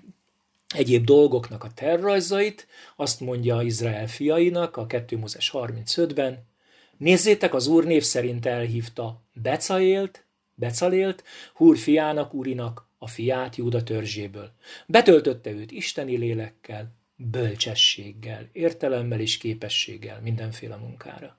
egyéb 0.75 1.05
dolgoknak 1.05 1.65
a 1.65 1.71
terrajzait, 1.75 2.67
azt 2.97 3.21
mondja 3.21 3.63
Izrael 3.63 4.07
fiainak 4.07 4.77
a 4.77 4.87
2 4.87 5.17
Mózes 5.17 5.51
35-ben, 5.55 6.49
nézzétek, 6.97 7.55
az 7.55 7.67
Úr 7.67 7.85
név 7.85 8.03
szerint 8.03 8.47
elhívta 8.47 9.23
Becaélt, 9.33 10.25
Becalélt, 10.55 11.25
Húr 11.55 11.79
fiának, 11.79 12.35
Úrinak, 12.35 12.89
a 12.99 13.07
fiát 13.07 13.57
Júda 13.57 13.83
törzséből. 13.83 14.53
Betöltötte 14.87 15.51
őt 15.51 15.71
isteni 15.71 16.17
lélekkel, 16.17 16.93
bölcsességgel, 17.17 18.49
értelemmel 18.53 19.21
és 19.21 19.39
képességgel 19.39 20.21
mindenféle 20.21 20.77
munkára. 20.77 21.39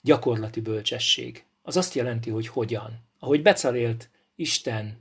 Gyakorlati 0.00 0.60
bölcsesség. 0.60 1.44
Az 1.62 1.76
azt 1.76 1.94
jelenti, 1.94 2.30
hogy 2.30 2.46
hogyan. 2.48 3.06
Ahogy 3.18 3.42
Becalélt 3.42 4.10
Isten 4.36 5.00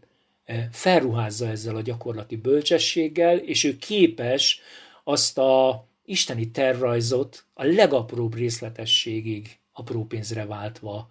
felruházza 0.72 1.48
ezzel 1.48 1.76
a 1.76 1.82
gyakorlati 1.82 2.36
bölcsességgel, 2.36 3.38
és 3.38 3.64
ő 3.64 3.78
képes 3.78 4.60
azt 5.04 5.38
a 5.38 5.86
isteni 6.06 6.52
terrajzot 6.52 7.46
a 7.54 7.64
legapróbb 7.64 8.36
részletességig 8.36 9.60
apró 9.72 10.06
pénzre 10.06 10.46
váltva 10.46 11.10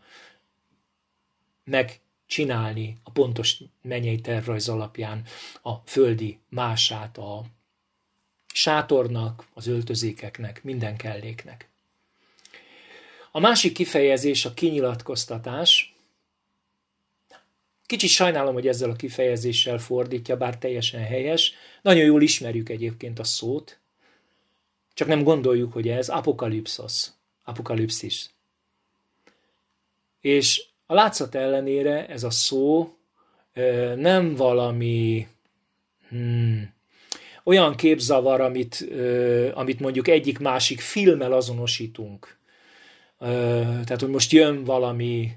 megcsinálni 1.64 2.98
a 3.02 3.10
pontos 3.10 3.62
mennyei 3.82 4.20
tervrajz 4.20 4.68
alapján 4.68 5.22
a 5.62 5.74
földi 5.74 6.38
mását 6.48 7.18
a 7.18 7.44
sátornak, 8.54 9.46
az 9.54 9.66
öltözékeknek, 9.66 10.64
minden 10.64 10.96
kelléknek. 10.96 11.68
A 13.36 13.40
másik 13.40 13.72
kifejezés 13.72 14.44
a 14.44 14.54
kinyilatkoztatás. 14.54 15.94
Kicsit 17.86 18.10
sajnálom, 18.10 18.54
hogy 18.54 18.68
ezzel 18.68 18.90
a 18.90 18.96
kifejezéssel 18.96 19.78
fordítja, 19.78 20.36
bár 20.36 20.58
teljesen 20.58 21.02
helyes. 21.02 21.54
Nagyon 21.82 22.04
jól 22.04 22.22
ismerjük 22.22 22.68
egyébként 22.68 23.18
a 23.18 23.24
szót, 23.24 23.78
csak 24.94 25.08
nem 25.08 25.22
gondoljuk, 25.22 25.72
hogy 25.72 25.88
ez 25.88 26.08
apokalipszos, 26.08 27.06
apokalipszis. 27.44 28.30
És 30.20 30.64
a 30.86 30.94
látszat 30.94 31.34
ellenére 31.34 32.06
ez 32.06 32.24
a 32.24 32.30
szó 32.30 32.94
nem 33.96 34.34
valami 34.34 35.28
hmm, 36.08 36.74
olyan 37.44 37.74
képzavar, 37.74 38.40
amit, 38.40 38.86
amit 39.54 39.80
mondjuk 39.80 40.08
egyik-másik 40.08 40.80
filmmel 40.80 41.32
azonosítunk. 41.32 42.35
Tehát, 43.18 44.00
hogy 44.00 44.08
most 44.08 44.32
jön 44.32 44.64
valami 44.64 45.32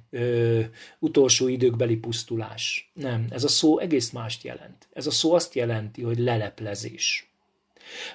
utolsó 0.99 1.47
időkbeli 1.47 1.95
pusztulás. 1.95 2.91
Nem, 2.93 3.25
ez 3.29 3.43
a 3.43 3.47
szó 3.47 3.79
egész 3.79 4.09
mást 4.11 4.43
jelent. 4.43 4.87
Ez 4.93 5.07
a 5.07 5.11
szó 5.11 5.33
azt 5.33 5.53
jelenti, 5.53 6.01
hogy 6.01 6.19
leleplezés. 6.19 7.31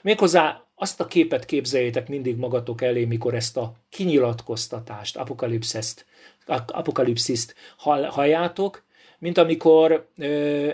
Méghozzá 0.02 0.64
azt 0.74 1.00
a 1.00 1.06
képet 1.06 1.44
képzeljétek 1.44 2.08
mindig 2.08 2.36
magatok 2.36 2.82
elé, 2.82 3.04
mikor 3.04 3.34
ezt 3.34 3.56
a 3.56 3.74
kinyilatkoztatást, 3.88 5.16
apokalipsziszt, 5.16 6.06
apokalipsziszt 6.66 7.54
halljátok, 8.08 8.82
mint 9.18 9.38
amikor 9.38 10.08
ö, 10.16 10.26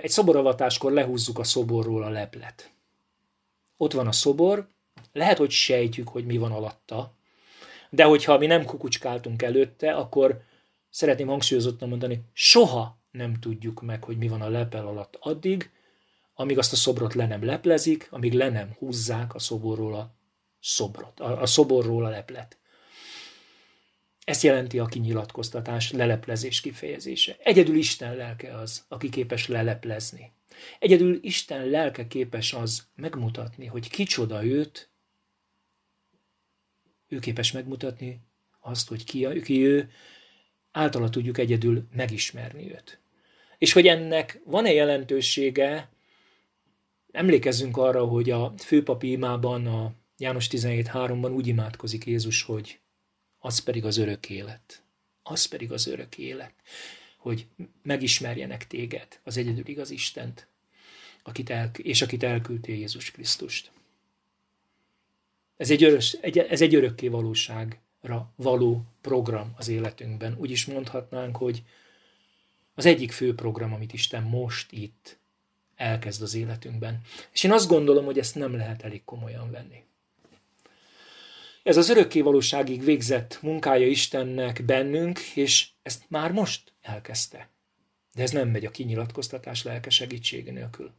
egy 0.02 0.11
szoboravatáskor 0.11 0.92
lehúzzuk 0.92 1.38
a 1.38 1.44
szoborról 1.44 2.02
a 2.02 2.09
leplet. 2.09 2.70
Ott 3.76 3.92
van 3.92 4.06
a 4.06 4.12
szobor, 4.12 4.66
lehet, 5.12 5.38
hogy 5.38 5.50
sejtjük, 5.50 6.09
hogy 6.09 6.26
mi 6.26 6.37
van 6.37 6.52
alatta, 6.52 7.12
de 7.90 8.04
hogyha 8.04 8.38
mi 8.38 8.47
nem 8.47 8.64
kukucskáltunk 8.64 9.42
előtte, 9.42 9.92
akkor 9.92 10.42
szeretném 10.90 11.26
hangsúlyozottan 11.26 11.88
mondani, 11.88 12.23
soha 12.32 12.99
nem 13.11 13.35
tudjuk 13.35 13.82
meg, 13.82 14.04
hogy 14.04 14.16
mi 14.16 14.28
van 14.28 14.40
a 14.40 14.49
lepel 14.49 14.87
alatt 14.87 15.16
addig, 15.20 15.70
amíg 16.35 16.59
azt 16.59 16.73
a 16.73 16.76
szobrot 16.76 17.14
le 17.14 17.26
nem 17.26 17.44
leplezik, 17.44 18.09
amíg 18.11 18.32
le 18.32 18.49
nem 18.49 18.75
húzzák 18.78 19.35
a 19.35 19.38
szoborról 19.38 19.94
a 19.94 20.14
szobrot, 20.61 21.20
a, 21.20 21.40
a 21.42 21.47
szoborról 21.47 22.04
a 22.04 22.09
leplet. 22.09 22.59
Ezt 24.25 24.42
jelenti 24.42 24.78
a 24.78 24.87
kinyilatkoztatás, 24.87 25.92
leleplezés 25.92 26.61
kifejezése. 26.61 27.37
Egyedül 27.42 27.76
Isten 27.76 28.16
lelke 28.16 28.54
az, 28.54 28.85
aki 28.88 29.09
képes 29.09 29.49
leleplezni. 29.49 30.32
Egyedül 30.78 31.18
Isten 31.23 31.66
lelke 31.66 32.06
képes 32.06 32.52
az 32.52 32.87
megmutatni, 32.94 33.66
hogy 33.66 33.90
kicsoda 33.90 34.44
őt, 34.44 34.89
ő 37.10 37.18
képes 37.18 37.52
megmutatni 37.52 38.20
azt, 38.60 38.88
hogy 38.88 39.04
ki, 39.04 39.40
ki 39.42 39.66
ő, 39.66 39.90
általa 40.70 41.08
tudjuk 41.08 41.38
egyedül 41.38 41.86
megismerni 41.92 42.70
őt. 42.70 43.00
És 43.58 43.72
hogy 43.72 43.86
ennek 43.86 44.40
van-e 44.44 44.72
jelentősége, 44.72 45.90
Emlékezzünk 47.12 47.76
arra, 47.76 48.04
hogy 48.04 48.30
a 48.30 48.52
főpapi 48.56 49.10
imában, 49.10 49.66
a 49.66 49.92
János 50.18 50.49
17.3-ban 50.50 51.34
úgy 51.34 51.46
imádkozik 51.46 52.06
Jézus, 52.06 52.42
hogy 52.42 52.78
az 53.38 53.58
pedig 53.58 53.84
az 53.84 53.96
örök 53.96 54.30
élet. 54.30 54.82
Az 55.23 55.44
pedig 55.44 55.73
az 55.73 55.86
örök 55.86 56.18
élet, 56.18 56.54
hogy 57.16 57.46
megismerjenek 57.82 58.66
téged, 58.66 59.20
az 59.25 59.36
egyedül 59.36 59.66
igaz 59.66 59.90
Istent, 59.90 60.46
akit 61.23 61.50
el, 61.50 61.70
és 61.76 62.02
akit 62.02 62.23
elküldtél 62.23 62.76
Jézus 62.76 63.10
Krisztust. 63.10 63.70
Ez 65.60 65.70
egy, 65.70 65.84
örös, 65.84 66.12
egy, 66.12 66.38
ez 66.38 66.60
egy 66.60 66.75
örökké 66.75 67.08
valóságra 67.08 68.32
való 68.36 68.84
program 69.00 69.54
az 69.56 69.68
életünkben. 69.68 70.36
Úgy 70.38 70.50
is 70.50 70.66
mondhatnánk, 70.66 71.36
hogy 71.36 71.62
az 72.75 72.86
egyik 72.86 73.12
fő 73.12 73.34
program, 73.34 73.73
amit 73.73 73.92
Isten 73.92 74.23
most 74.23 74.73
itt 74.73 75.18
elkezd 75.76 76.23
az 76.23 76.34
életünkben. 76.34 77.00
És 77.32 77.44
én 77.44 77.52
azt 77.52 77.68
gondolom, 77.68 78.04
hogy 78.04 78.18
ezt 78.18 78.34
nem 78.34 78.56
lehet 78.56 78.82
elég 78.82 79.04
komolyan 79.04 79.50
venni. 79.50 79.82
Ez 81.62 81.76
az 81.76 81.88
örökkévalóságig 81.88 82.84
végzett 82.84 83.38
munkája 83.42 83.86
Istennek 83.86 84.64
bennünk, 84.64 85.18
és 85.18 85.68
ezt 85.82 86.04
már 86.08 86.32
most 86.32 86.73
elkezdte. 86.80 87.49
De 88.14 88.23
ez 88.23 88.30
nem 88.30 88.49
megy 88.49 88.64
a 88.64 88.70
kinyilatkoztatás 88.70 89.62
lelke 89.62 89.90
segítsége 89.90 90.52
nélkül. 90.52 90.92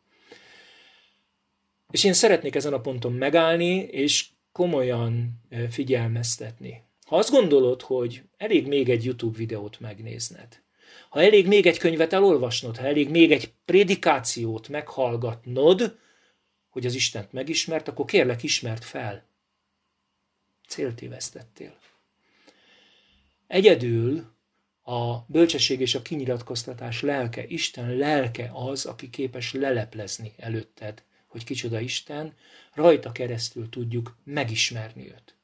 És 1.92 2.04
én 2.04 2.14
szeretnék 2.14 2.56
ezen 2.56 2.74
a 2.74 2.82
ponton 2.82 3.14
megállni, 3.14 3.76
és 3.76 4.30
komolyan 4.52 5.42
figyelmeztetni. 5.70 6.84
Ha 7.06 7.16
azt 7.18 7.32
gondolod, 7.32 7.82
hogy 7.82 8.24
elég 8.38 8.68
még 8.68 8.90
egy 8.90 9.06
YouTube 9.06 9.38
videót 9.38 9.80
megnézned, 9.80 10.62
ha 11.10 11.22
elég 11.22 11.48
még 11.48 11.66
egy 11.66 11.78
könyvet 11.78 12.14
elolvasnod, 12.14 12.78
ha 12.78 12.86
elég 12.86 13.10
még 13.10 13.32
egy 13.32 13.54
prédikációt 13.66 14.68
meghallgatnod, 14.68 16.00
hogy 16.70 16.86
az 16.86 16.94
Istent 16.94 17.32
megismert, 17.32 17.88
akkor 17.88 18.06
kérlek, 18.06 18.44
ismert 18.44 18.84
fel. 18.84 19.26
Céltévesztettél. 20.68 21.78
Egyedül 23.48 24.32
a 24.84 25.18
bölcsesség 25.28 25.80
és 25.80 25.96
a 25.96 26.02
kinyilatkoztatás 26.02 27.02
lelke, 27.02 27.46
Isten 27.48 27.96
lelke 27.96 28.52
az, 28.54 28.86
aki 28.86 29.10
képes 29.10 29.54
leleplezni 29.54 30.34
előtted, 30.38 31.04
hogy 31.32 31.44
kicsoda 31.44 31.80
Isten, 31.80 32.34
rajta 32.74 33.12
keresztül 33.12 33.70
tudjuk 33.70 34.18
megismerni 34.24 35.08
őt. 35.08 35.36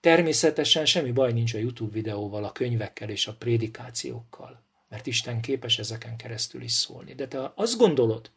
Természetesen 0.00 0.86
semmi 0.86 1.10
baj 1.10 1.32
nincs 1.32 1.54
a 1.54 1.58
YouTube 1.58 1.92
videóval, 1.92 2.44
a 2.44 2.52
könyvekkel 2.52 3.10
és 3.10 3.26
a 3.26 3.34
prédikációkkal, 3.34 4.62
mert 4.88 5.06
Isten 5.06 5.40
képes 5.40 5.78
ezeken 5.78 6.16
keresztül 6.16 6.62
is 6.62 6.72
szólni. 6.72 7.14
De 7.14 7.28
te 7.28 7.52
azt 7.54 7.78
gondolod, 7.78 8.30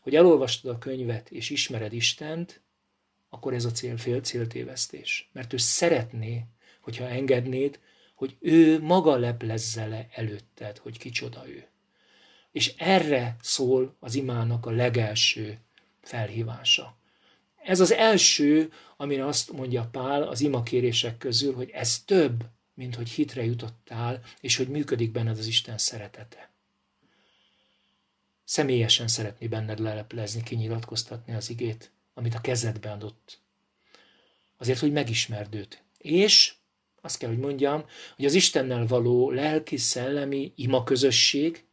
hogy 0.00 0.14
elolvastad 0.14 0.74
a 0.74 0.78
könyvet 0.78 1.30
és 1.30 1.50
ismered 1.50 1.92
Istent, 1.92 2.60
akkor 3.28 3.54
ez 3.54 3.64
a 3.64 3.70
cél, 3.70 3.96
fél 3.96 4.20
céltévesztés. 4.20 5.30
Mert 5.32 5.52
ő 5.52 5.56
szeretné, 5.56 6.44
hogyha 6.80 7.08
engednéd, 7.08 7.80
hogy 8.14 8.36
ő 8.40 8.80
maga 8.80 9.16
leplezze 9.16 9.86
le 9.86 10.08
előtted, 10.12 10.78
hogy 10.78 10.98
kicsoda 10.98 11.48
ő. 11.48 11.66
És 12.52 12.74
erre 12.76 13.36
szól 13.40 13.96
az 14.00 14.14
imának 14.14 14.66
a 14.66 14.70
legelső 14.70 15.58
felhívása. 16.02 16.96
Ez 17.62 17.80
az 17.80 17.92
első, 17.92 18.72
amire 18.96 19.26
azt 19.26 19.52
mondja 19.52 19.88
Pál 19.92 20.22
az 20.22 20.40
imakérések 20.40 21.18
közül, 21.18 21.54
hogy 21.54 21.70
ez 21.70 22.02
több, 22.04 22.44
mint 22.74 22.94
hogy 22.94 23.08
hitre 23.08 23.44
jutottál, 23.44 24.20
és 24.40 24.56
hogy 24.56 24.68
működik 24.68 25.12
benned 25.12 25.38
az 25.38 25.46
Isten 25.46 25.78
szeretete. 25.78 26.50
Személyesen 28.44 29.08
szeretné 29.08 29.46
benned 29.46 29.78
leleplezni, 29.78 30.42
kinyilatkoztatni 30.42 31.34
az 31.34 31.50
igét, 31.50 31.90
amit 32.14 32.34
a 32.34 32.40
kezedbe 32.40 32.90
adott. 32.90 33.40
Azért, 34.56 34.78
hogy 34.78 34.92
megismerd 34.92 35.54
őt. 35.54 35.82
És 35.98 36.54
azt 37.00 37.18
kell, 37.18 37.28
hogy 37.28 37.38
mondjam, 37.38 37.84
hogy 38.16 38.24
az 38.24 38.34
Istennel 38.34 38.86
való 38.86 39.30
lelki-szellemi 39.30 40.52
ima 40.56 40.84
közösség, 40.84 41.67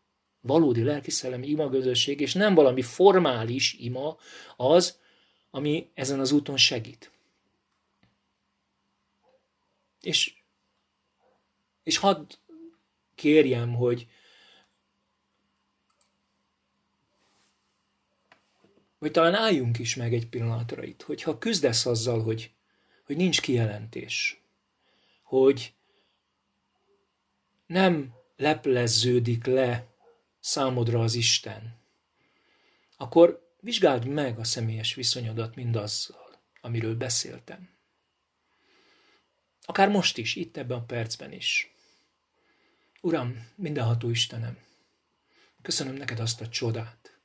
valódi 0.45 0.83
lelki-szellemi 0.83 1.47
ima 1.47 1.69
közösség, 1.69 2.19
és 2.19 2.33
nem 2.33 2.53
valami 2.53 2.81
formális 2.81 3.73
ima, 3.73 4.17
az, 4.55 4.99
ami 5.49 5.89
ezen 5.93 6.19
az 6.19 6.31
úton 6.31 6.57
segít. 6.57 7.11
És, 10.01 10.33
és 11.83 11.97
hadd 11.97 12.33
kérjem, 13.15 13.73
hogy 13.75 14.07
hogy 18.99 19.11
talán 19.11 19.33
álljunk 19.33 19.79
is 19.79 19.95
meg 19.95 20.13
egy 20.13 20.27
pillanatra 20.27 20.83
itt, 20.83 21.01
hogyha 21.01 21.37
küzdesz 21.37 21.85
azzal, 21.85 22.23
hogy, 22.23 22.51
hogy 23.05 23.15
nincs 23.15 23.41
kijelentés, 23.41 24.41
hogy 25.23 25.73
nem 27.65 28.13
lepleződik 28.37 29.45
le 29.45 29.94
számodra 30.45 30.99
az 30.99 31.13
Isten, 31.13 31.77
akkor 32.97 33.53
Vizsgáld 33.59 34.05
meg 34.05 34.39
a 34.39 34.43
személyes 34.43 34.93
viszonyodat 34.93 35.55
mindazzal, 35.55 36.39
amiről 36.61 36.95
beszéltem. 36.95 37.69
Akár 39.61 39.89
most 39.89 40.17
is, 40.17 40.35
itt 40.35 40.57
ebben 40.57 40.77
a 40.77 40.85
percben 40.85 41.31
is. 41.31 41.73
Uram, 43.01 43.47
mindenható 43.55 44.09
Istenem, 44.09 44.57
Köszönöm 45.61 45.95
neked 45.95 46.19
azt 46.19 46.41
a 46.41 46.49
csodát, 46.49 47.19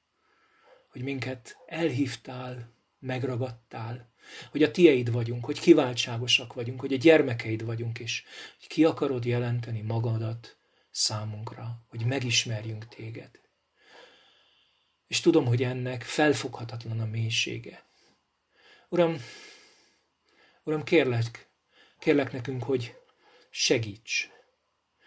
hogy 0.88 1.02
minket 1.02 1.56
elhívtál, 1.66 2.72
megragadtál, 2.98 4.10
hogy 4.50 4.62
a 4.62 4.70
tieid 4.70 5.12
vagyunk, 5.12 5.44
hogy 5.44 5.60
kiváltságosak 5.60 6.52
vagyunk, 6.52 6.80
hogy 6.80 6.92
a 6.92 6.96
gyermekeid 6.96 7.64
vagyunk, 7.64 7.98
és 7.98 8.24
hogy 8.58 8.68
ki 8.68 8.84
akarod 8.84 9.24
jelenteni 9.24 9.80
magadat 9.80 10.59
számunkra, 10.90 11.84
hogy 11.88 12.06
megismerjünk 12.06 12.88
téged. 12.88 13.40
És 15.06 15.20
tudom, 15.20 15.46
hogy 15.46 15.62
ennek 15.62 16.02
felfoghatatlan 16.02 17.00
a 17.00 17.04
mélysége. 17.04 17.84
Uram, 18.88 19.16
Uram, 20.62 20.82
kérlek, 20.82 21.50
kérlek 21.98 22.32
nekünk, 22.32 22.62
hogy 22.62 22.96
segíts. 23.50 24.28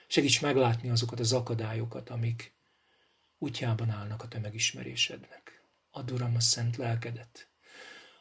Segíts 0.08 0.42
meglátni 0.42 0.90
azokat 0.90 1.20
az 1.20 1.34
akadályokat, 1.34 2.10
amik 2.10 2.56
útjában 3.38 3.90
állnak 3.90 4.24
a 4.24 4.28
te 4.28 4.40
megismerésednek. 4.40 5.64
Add, 5.92 6.12
Uram, 6.12 6.36
a 6.36 6.40
szent 6.40 6.78
lelkedet. 6.78 7.50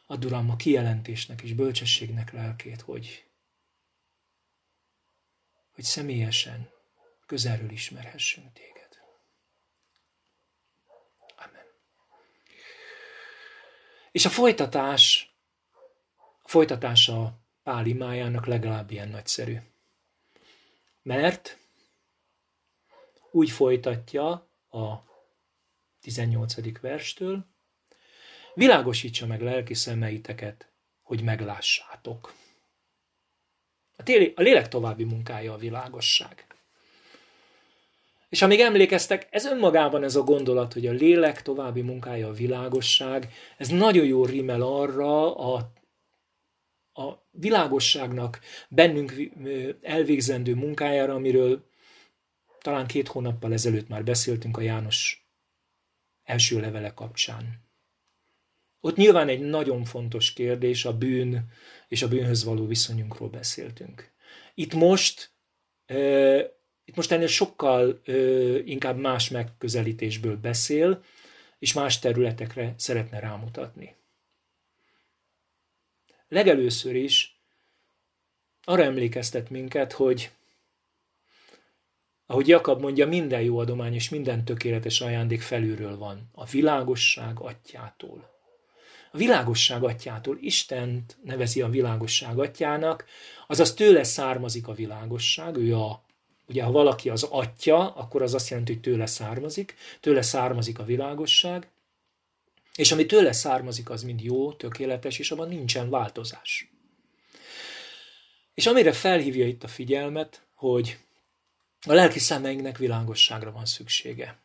Add, 0.05 0.25
Uram, 0.25 0.49
a 0.49 0.55
kijelentésnek 0.55 1.41
és 1.41 1.53
bölcsességnek 1.53 2.31
lelkét, 2.31 2.81
hogy, 2.81 3.25
hogy 5.71 5.83
személyesen, 5.83 6.72
közelről 7.33 7.71
ismerhessünk 7.71 8.53
téged. 8.53 9.01
Amen. 11.35 11.65
És 14.11 14.25
a 14.25 14.29
folytatás, 14.29 15.35
a 16.41 16.47
folytatása 16.47 17.39
Pál 17.63 17.85
imájának 17.85 18.45
legalább 18.45 18.91
ilyen 18.91 19.09
nagyszerű. 19.09 19.57
Mert 21.01 21.57
úgy 23.31 23.49
folytatja 23.49 24.29
a 24.69 25.03
18. 25.99 26.79
verstől, 26.79 27.45
világosítsa 28.53 29.25
meg 29.25 29.41
lelki 29.41 29.73
szemeiteket, 29.73 30.71
hogy 31.01 31.23
meglássátok. 31.23 32.33
A, 33.95 34.03
téli, 34.03 34.33
a 34.35 34.41
lélek 34.41 34.67
további 34.67 35.03
munkája 35.03 35.53
a 35.53 35.57
világosság. 35.57 36.52
És 38.33 38.41
amíg 38.41 38.59
emlékeztek, 38.59 39.27
ez 39.31 39.45
önmagában 39.45 40.03
ez 40.03 40.15
a 40.15 40.23
gondolat, 40.23 40.73
hogy 40.73 40.87
a 40.87 40.91
lélek 40.91 41.41
további 41.41 41.81
munkája 41.81 42.27
a 42.27 42.33
világosság, 42.33 43.33
ez 43.57 43.67
nagyon 43.67 44.05
jó 44.05 44.25
rímel 44.25 44.61
arra 44.61 45.35
a, 45.35 45.71
a 46.93 47.25
világosságnak 47.31 48.39
bennünk 48.69 49.13
elvégzendő 49.81 50.55
munkájára, 50.55 51.13
amiről 51.13 51.69
talán 52.61 52.87
két 52.87 53.07
hónappal 53.07 53.53
ezelőtt 53.53 53.87
már 53.87 54.03
beszéltünk 54.03 54.57
a 54.57 54.61
János 54.61 55.27
első 56.23 56.59
levele 56.59 56.93
kapcsán. 56.93 57.63
Ott 58.79 58.95
nyilván 58.95 59.27
egy 59.27 59.41
nagyon 59.41 59.83
fontos 59.83 60.33
kérdés, 60.33 60.85
a 60.85 60.97
bűn 60.97 61.51
és 61.87 62.01
a 62.01 62.07
bűnhöz 62.07 62.43
való 62.43 62.65
viszonyunkról 62.65 63.29
beszéltünk. 63.29 64.11
Itt 64.53 64.73
most, 64.73 65.31
itt 66.85 66.95
most 66.95 67.11
ennél 67.11 67.27
sokkal 67.27 68.01
uh, 68.07 68.61
inkább 68.65 68.97
más 68.97 69.29
megközelítésből 69.29 70.37
beszél, 70.37 71.03
és 71.59 71.73
más 71.73 71.99
területekre 71.99 72.73
szeretne 72.77 73.19
rámutatni. 73.19 73.95
Legelőször 76.27 76.95
is 76.95 77.39
arra 78.63 78.83
emlékeztet 78.83 79.49
minket, 79.49 79.91
hogy 79.91 80.31
ahogy 82.25 82.47
Jakab 82.47 82.81
mondja, 82.81 83.07
minden 83.07 83.41
jó 83.41 83.57
adomány 83.57 83.93
és 83.93 84.09
minden 84.09 84.45
tökéletes 84.45 85.01
ajándék 85.01 85.41
felülről 85.41 85.97
van, 85.97 86.29
a 86.31 86.45
világosság 86.45 87.39
atyától. 87.39 88.31
A 89.11 89.17
világosság 89.17 89.83
atyától 89.83 90.37
Istent 90.41 91.17
nevezi 91.23 91.61
a 91.61 91.69
világosság 91.69 92.39
atyának, 92.39 93.05
azaz 93.47 93.73
tőle 93.73 94.03
származik 94.03 94.67
a 94.67 94.73
világosság, 94.73 95.57
ő 95.57 95.75
a 95.75 96.03
Ugye, 96.47 96.63
ha 96.63 96.71
valaki 96.71 97.09
az 97.09 97.23
atya, 97.23 97.93
akkor 97.95 98.21
az 98.21 98.33
azt 98.33 98.49
jelenti, 98.49 98.73
hogy 98.73 98.81
tőle 98.81 99.05
származik, 99.05 99.75
tőle 99.99 100.21
származik 100.21 100.79
a 100.79 100.83
világosság, 100.83 101.67
és 102.75 102.91
ami 102.91 103.05
tőle 103.05 103.31
származik, 103.31 103.89
az 103.89 104.03
mind 104.03 104.21
jó, 104.21 104.53
tökéletes, 104.53 105.19
és 105.19 105.31
abban 105.31 105.47
nincsen 105.47 105.89
változás. 105.89 106.71
És 108.53 108.65
amire 108.65 108.93
felhívja 108.93 109.47
itt 109.47 109.63
a 109.63 109.67
figyelmet, 109.67 110.45
hogy 110.55 110.97
a 111.85 111.93
lelki 111.93 112.19
szemeinknek 112.19 112.77
világosságra 112.77 113.51
van 113.51 113.65
szüksége. 113.65 114.39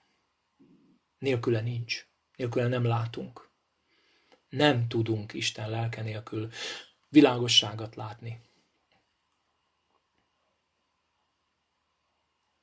Nélküle 1.18 1.60
nincs. 1.60 2.06
Nélküle 2.36 2.66
nem 2.66 2.84
látunk. 2.84 3.48
Nem 4.48 4.88
tudunk 4.88 5.32
Isten 5.32 5.70
lelke 5.70 6.02
nélkül 6.02 6.48
világosságot 7.08 7.94
látni. 7.96 8.40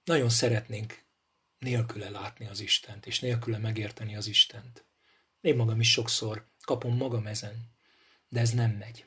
Nagyon 0.06 0.30
szeretnénk 0.30 1.04
nélküle 1.60 2.10
látni 2.10 2.48
az 2.48 2.60
Istent, 2.60 3.06
és 3.06 3.20
nélküle 3.20 3.58
megérteni 3.58 4.16
az 4.16 4.28
Istent. 4.28 4.86
Én 5.42 5.56
magam 5.56 5.80
is 5.80 5.92
sokszor 5.92 6.48
kapom 6.62 6.98
magam 6.98 7.28
ezen, 7.28 7.76
de 8.30 8.40
ez 8.40 8.52
nem 8.52 8.72
megy. 8.72 9.06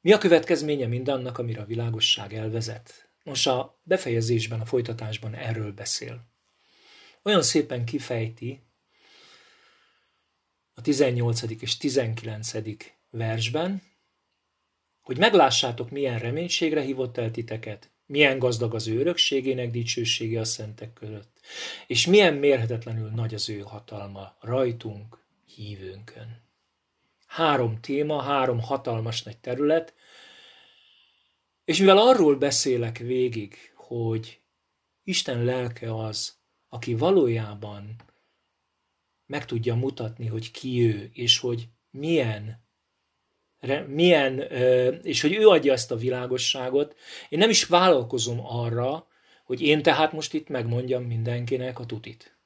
Mi 0.00 0.12
a 0.12 0.18
következménye 0.18 0.86
mindannak, 0.86 1.38
amire 1.38 1.60
a 1.60 1.66
világosság 1.66 2.34
elvezet? 2.34 3.10
Most 3.24 3.46
a 3.46 3.80
befejezésben, 3.82 4.60
a 4.60 4.64
folytatásban 4.64 5.34
erről 5.34 5.72
beszél. 5.72 6.28
Olyan 7.22 7.42
szépen 7.42 7.84
kifejti 7.84 8.62
a 10.74 10.80
18. 10.80 11.42
és 11.42 11.76
19. 11.76 12.52
versben, 13.10 13.82
hogy 15.10 15.18
meglássátok, 15.18 15.90
milyen 15.90 16.18
reménységre 16.18 16.80
hívott 16.80 17.18
el 17.18 17.30
titeket, 17.30 17.90
milyen 18.06 18.38
gazdag 18.38 18.74
az 18.74 18.88
ő 18.88 18.98
örökségének 18.98 19.70
dicsősége 19.70 20.40
a 20.40 20.44
szentek 20.44 20.92
között, 20.92 21.40
és 21.86 22.06
milyen 22.06 22.34
mérhetetlenül 22.34 23.10
nagy 23.10 23.34
az 23.34 23.48
ő 23.48 23.58
hatalma 23.58 24.36
rajtunk, 24.40 25.24
hívőnkön. 25.54 26.42
Három 27.26 27.80
téma, 27.80 28.22
három 28.22 28.60
hatalmas 28.60 29.22
nagy 29.22 29.38
terület, 29.38 29.94
és 31.64 31.78
mivel 31.78 31.98
arról 31.98 32.36
beszélek 32.36 32.98
végig, 32.98 33.56
hogy 33.74 34.40
Isten 35.04 35.44
lelke 35.44 35.94
az, 35.94 36.38
aki 36.68 36.94
valójában 36.94 37.96
meg 39.26 39.44
tudja 39.44 39.74
mutatni, 39.74 40.26
hogy 40.26 40.50
ki 40.50 40.82
ő, 40.82 41.10
és 41.12 41.38
hogy 41.38 41.68
milyen, 41.90 42.68
milyen 43.86 44.40
és 45.02 45.20
hogy 45.20 45.34
ő 45.34 45.48
adja 45.48 45.72
ezt 45.72 45.90
a 45.90 45.96
világosságot, 45.96 46.96
én 47.28 47.38
nem 47.38 47.50
is 47.50 47.64
vállalkozom 47.64 48.46
arra, 48.46 49.06
hogy 49.44 49.60
én 49.60 49.82
tehát 49.82 50.12
most 50.12 50.34
itt 50.34 50.48
megmondjam 50.48 51.02
mindenkinek 51.02 51.78
a 51.78 51.86
tutit 51.86 52.40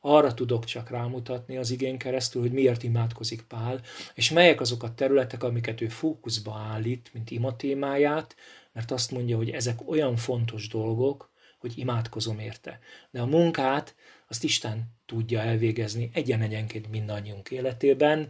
arra 0.00 0.34
tudok 0.34 0.64
csak 0.64 0.90
rámutatni 0.90 1.56
az 1.56 1.70
igén 1.70 1.98
keresztül, 1.98 2.42
hogy 2.42 2.52
miért 2.52 2.82
imádkozik 2.82 3.42
Pál, 3.42 3.80
és 4.14 4.30
melyek 4.30 4.60
azok 4.60 4.82
a 4.82 4.94
területek, 4.94 5.42
amiket 5.42 5.80
ő 5.80 5.88
fókuszba 5.88 6.66
állít, 6.70 7.10
mint 7.12 7.30
ima 7.30 7.56
témáját, 7.56 8.36
mert 8.72 8.90
azt 8.90 9.10
mondja, 9.10 9.36
hogy 9.36 9.50
ezek 9.50 9.90
olyan 9.90 10.16
fontos 10.16 10.68
dolgok, 10.68 11.30
hogy 11.58 11.72
imádkozom 11.78 12.38
érte. 12.38 12.78
De 13.10 13.20
a 13.20 13.26
munkát 13.26 13.94
azt 14.28 14.44
Isten 14.44 14.94
tudja 15.06 15.40
elvégezni 15.40 16.10
egyen-egyenként 16.12 16.90
mindannyiunk 16.90 17.50
életében, 17.50 18.28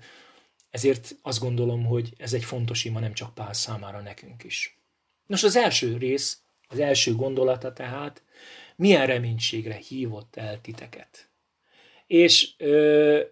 ezért 0.70 1.16
azt 1.22 1.40
gondolom, 1.40 1.84
hogy 1.84 2.12
ez 2.16 2.32
egy 2.32 2.44
fontos 2.44 2.84
ima 2.84 3.00
nem 3.00 3.12
csak 3.12 3.34
Pál 3.34 3.52
számára, 3.52 4.00
nekünk 4.00 4.44
is. 4.44 4.78
Nos, 5.26 5.42
az 5.42 5.56
első 5.56 5.96
rész, 5.96 6.42
az 6.68 6.78
első 6.78 7.14
gondolata 7.14 7.72
tehát, 7.72 8.22
milyen 8.76 9.06
reménységre 9.06 9.74
hívott 9.74 10.36
el 10.36 10.60
titeket. 10.60 11.28
És 12.06 12.54
ö, 12.56 13.22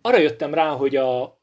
arra 0.00 0.18
jöttem 0.18 0.54
rá, 0.54 0.68
hogy 0.68 0.96
a 0.96 1.40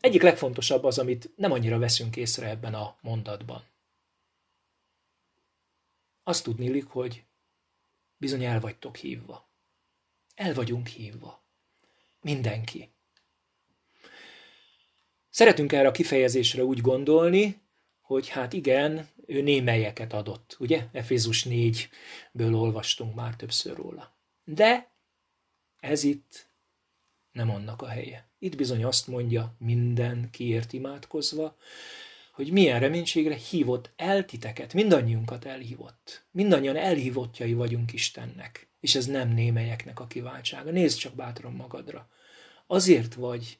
egyik 0.00 0.22
legfontosabb 0.22 0.84
az, 0.84 0.98
amit 0.98 1.30
nem 1.36 1.52
annyira 1.52 1.78
veszünk 1.78 2.16
észre 2.16 2.48
ebben 2.48 2.74
a 2.74 2.96
mondatban. 3.00 3.64
Azt 6.22 6.44
tudnélik, 6.44 6.86
hogy 6.86 7.24
bizony 8.16 8.44
el 8.44 8.60
vagytok 8.60 8.96
hívva. 8.96 9.48
El 10.34 10.54
vagyunk 10.54 10.86
hívva. 10.86 11.42
Mindenki. 12.20 12.90
Szeretünk 15.38 15.72
erre 15.72 15.88
a 15.88 15.92
kifejezésre 15.92 16.64
úgy 16.64 16.80
gondolni, 16.80 17.60
hogy 18.00 18.28
hát 18.28 18.52
igen, 18.52 19.08
ő 19.26 19.42
némelyeket 19.42 20.12
adott, 20.12 20.56
ugye? 20.58 20.86
Efézus 20.92 21.46
4-ből 21.48 22.54
olvastunk 22.54 23.14
már 23.14 23.36
többször 23.36 23.76
róla. 23.76 24.16
De 24.44 24.90
ez 25.80 26.02
itt 26.02 26.48
nem 27.32 27.50
annak 27.50 27.82
a 27.82 27.86
helye. 27.86 28.28
Itt 28.38 28.56
bizony 28.56 28.84
azt 28.84 29.06
mondja, 29.06 29.54
minden 29.58 30.28
kiért 30.30 30.72
imádkozva, 30.72 31.56
hogy 32.32 32.52
milyen 32.52 32.80
reménységre 32.80 33.34
hívott 33.34 33.90
el 33.96 34.24
titeket, 34.24 34.74
mindannyiunkat 34.74 35.44
elhívott. 35.44 36.24
Mindannyian 36.30 36.76
elhívottjai 36.76 37.52
vagyunk 37.52 37.92
Istennek, 37.92 38.68
és 38.80 38.94
ez 38.94 39.06
nem 39.06 39.28
némelyeknek 39.28 40.00
a 40.00 40.06
kiváltsága. 40.06 40.70
Nézd 40.70 40.98
csak 40.98 41.14
bátran 41.14 41.52
magadra. 41.52 42.08
Azért 42.66 43.14
vagy, 43.14 43.58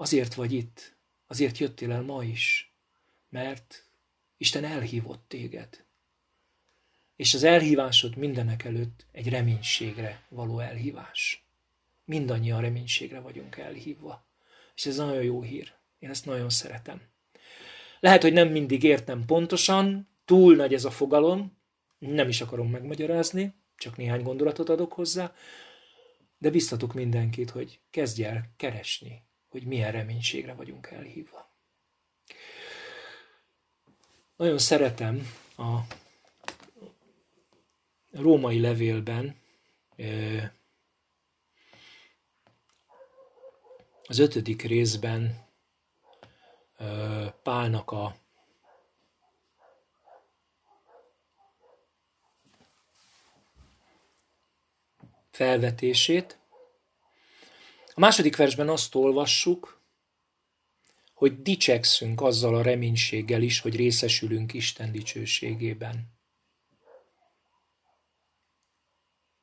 azért 0.00 0.34
vagy 0.34 0.52
itt, 0.52 0.96
azért 1.26 1.58
jöttél 1.58 1.92
el 1.92 2.02
ma 2.02 2.24
is, 2.24 2.72
mert 3.28 3.86
Isten 4.36 4.64
elhívott 4.64 5.24
téged. 5.28 5.84
És 7.16 7.34
az 7.34 7.42
elhívásod 7.42 8.16
mindenek 8.16 8.64
előtt 8.64 9.06
egy 9.12 9.28
reménységre 9.28 10.22
való 10.28 10.58
elhívás. 10.58 11.44
Mindannyian 12.04 12.60
reménységre 12.60 13.20
vagyunk 13.20 13.56
elhívva. 13.56 14.24
És 14.74 14.86
ez 14.86 14.96
nagyon 14.96 15.22
jó 15.22 15.42
hír. 15.42 15.72
Én 15.98 16.10
ezt 16.10 16.26
nagyon 16.26 16.50
szeretem. 16.50 17.02
Lehet, 18.00 18.22
hogy 18.22 18.32
nem 18.32 18.48
mindig 18.48 18.82
értem 18.82 19.24
pontosan, 19.24 20.08
túl 20.24 20.54
nagy 20.56 20.74
ez 20.74 20.84
a 20.84 20.90
fogalom, 20.90 21.56
nem 21.98 22.28
is 22.28 22.40
akarom 22.40 22.70
megmagyarázni, 22.70 23.54
csak 23.76 23.96
néhány 23.96 24.22
gondolatot 24.22 24.68
adok 24.68 24.92
hozzá, 24.92 25.34
de 26.38 26.50
biztatok 26.50 26.94
mindenkit, 26.94 27.50
hogy 27.50 27.80
kezdj 27.90 28.24
el 28.24 28.52
keresni, 28.56 29.22
hogy 29.48 29.62
milyen 29.66 29.92
reménységre 29.92 30.54
vagyunk 30.54 30.86
elhívva. 30.86 31.50
Nagyon 34.36 34.58
szeretem 34.58 35.32
a 35.56 35.78
római 38.10 38.60
levélben 38.60 39.36
az 44.06 44.18
ötödik 44.18 44.62
részben 44.62 45.46
Pálnak 47.42 47.90
a 47.90 48.16
felvetését. 55.30 56.38
A 57.98 58.00
második 58.00 58.36
versben 58.36 58.68
azt 58.68 58.94
olvassuk, 58.94 59.82
hogy 61.14 61.42
dicsekszünk 61.42 62.20
azzal 62.20 62.54
a 62.54 62.62
reménységgel 62.62 63.42
is, 63.42 63.60
hogy 63.60 63.76
részesülünk 63.76 64.52
Isten 64.52 64.92
dicsőségében. 64.92 66.18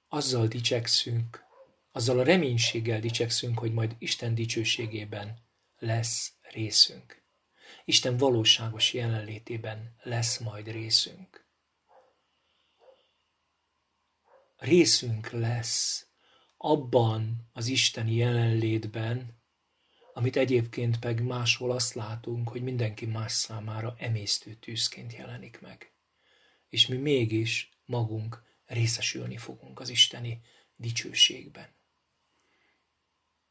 Azzal 0.08 0.48
dicsekszünk, 0.48 1.46
azzal 1.91 2.20
a 2.20 2.24
reménységgel 2.24 3.00
dicsekszünk, 3.00 3.60
hogy 3.60 3.74
majd 3.74 3.96
Isten 3.98 4.36
dicsőségében 4.36 5.38
lesz 5.78 6.34
részünk. 6.41 7.24
Isten 7.86 8.18
valóságos 8.18 8.94
jelenlétében 8.94 9.96
lesz 10.04 10.38
majd 10.38 10.68
részünk. 10.68 11.46
Részünk 14.58 15.30
lesz 15.30 16.05
abban 16.65 17.49
az 17.54 17.67
isteni 17.67 18.15
jelenlétben, 18.15 19.38
amit 20.13 20.36
egyébként 20.36 21.04
meg 21.04 21.23
máshol 21.23 21.71
azt 21.71 21.93
látunk, 21.93 22.49
hogy 22.49 22.62
mindenki 22.62 23.06
más 23.06 23.32
számára 23.32 23.95
emésztő 23.97 24.54
tűzként 24.54 25.13
jelenik 25.13 25.62
meg. 25.62 25.93
És 26.69 26.88
mi 26.88 26.95
mégis 26.95 27.69
magunk 27.86 28.43
részesülni 28.65 29.38
fogunk 29.38 29.80
az 29.80 29.89
isteni 29.89 30.41
dicsőségben. 30.75 31.67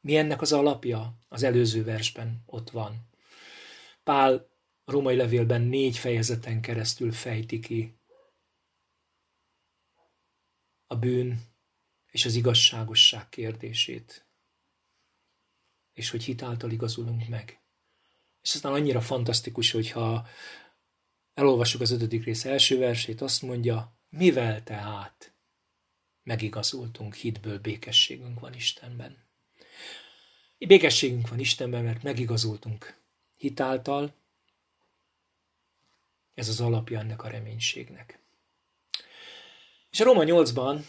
Mi 0.01 0.17
ennek 0.17 0.41
az 0.41 0.53
alapja? 0.53 1.19
Az 1.29 1.43
előző 1.43 1.85
versben 1.85 2.43
ott 2.47 2.71
van. 2.71 3.09
Pál 4.05 4.49
a 4.85 4.91
római 4.91 5.17
levélben 5.17 5.63
négy 5.63 5.99
fejezeten 5.99 6.61
keresztül 6.61 7.13
fejti 7.13 7.61
ki 7.61 7.99
a 10.87 10.97
bűn 10.97 11.54
és 12.15 12.25
az 12.25 12.35
igazságosság 12.35 13.29
kérdését, 13.29 14.25
és 15.93 16.11
hogy 16.11 16.25
hitáltal 16.25 16.71
igazulunk 16.71 17.29
meg. 17.29 17.61
És 18.43 18.55
aztán 18.55 18.73
annyira 18.73 19.01
fantasztikus, 19.01 19.71
hogyha 19.71 20.27
elolvassuk 21.35 21.81
az 21.81 21.91
ötödik 21.91 22.25
rész 22.25 22.45
első 22.45 22.79
versét, 22.79 23.21
azt 23.21 23.43
mondja, 23.43 23.97
mivel 24.09 24.63
tehát 24.63 25.33
megigazultunk, 26.23 27.15
hitből 27.15 27.59
békességünk 27.59 28.41
van 28.41 28.55
Istenben. 28.55 29.25
Békességünk 30.59 31.29
van 31.29 31.39
Istenben, 31.39 31.85
mert 31.85 32.03
megigazultunk 32.03 33.01
hitáltal. 33.37 34.15
Ez 36.35 36.49
az 36.49 36.61
alapja 36.61 36.99
ennek 36.99 37.23
a 37.23 37.29
reménységnek. 37.29 38.19
És 39.91 40.01
a 40.01 40.05
Róma 40.05 40.23
8-ban 40.25 40.85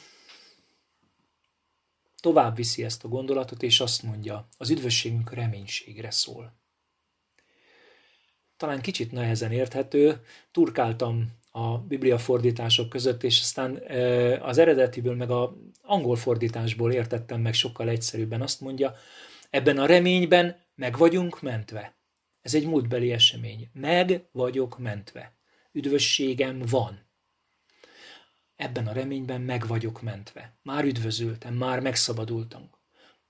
tovább 2.26 2.56
viszi 2.56 2.84
ezt 2.84 3.04
a 3.04 3.08
gondolatot, 3.08 3.64
és 3.64 3.80
azt 3.80 4.04
mondja, 4.04 4.48
az 4.58 4.70
üdvösségünk 4.70 5.34
reménységre 5.34 6.12
szól. 6.12 6.54
Talán 8.58 8.82
kicsit 8.82 9.12
nehezen 9.12 9.52
érthető, 9.52 10.22
turkáltam 10.52 11.32
a 11.52 11.78
biblia 11.78 12.18
fordítások 12.18 12.90
között, 12.90 13.24
és 13.24 13.40
aztán 13.42 13.76
az 14.42 14.58
eredetiből 14.58 15.16
meg 15.16 15.30
a 15.30 15.58
angol 15.82 16.16
fordításból 16.16 16.92
értettem 16.92 17.42
meg 17.42 17.54
sokkal 17.54 17.90
egyszerűbben. 17.90 18.42
Azt 18.42 18.62
mondja, 18.62 18.96
ebben 19.50 19.78
a 19.78 19.86
reményben 19.86 20.60
meg 20.76 20.98
vagyunk 20.98 21.42
mentve. 21.42 21.96
Ez 22.42 22.56
egy 22.56 22.66
múltbeli 22.68 23.12
esemény. 23.12 23.70
Meg 23.74 24.28
vagyok 24.32 24.78
mentve. 24.78 25.36
Üdvösségem 25.72 26.62
van. 26.70 27.05
Ebben 28.56 28.88
a 28.88 28.94
reményben 28.94 29.42
meg 29.42 29.68
vagyok 29.68 30.02
mentve. 30.02 30.58
Már 30.62 30.84
üdvözültem, 30.84 31.54
már 31.54 31.80
megszabadultam. 31.80 32.70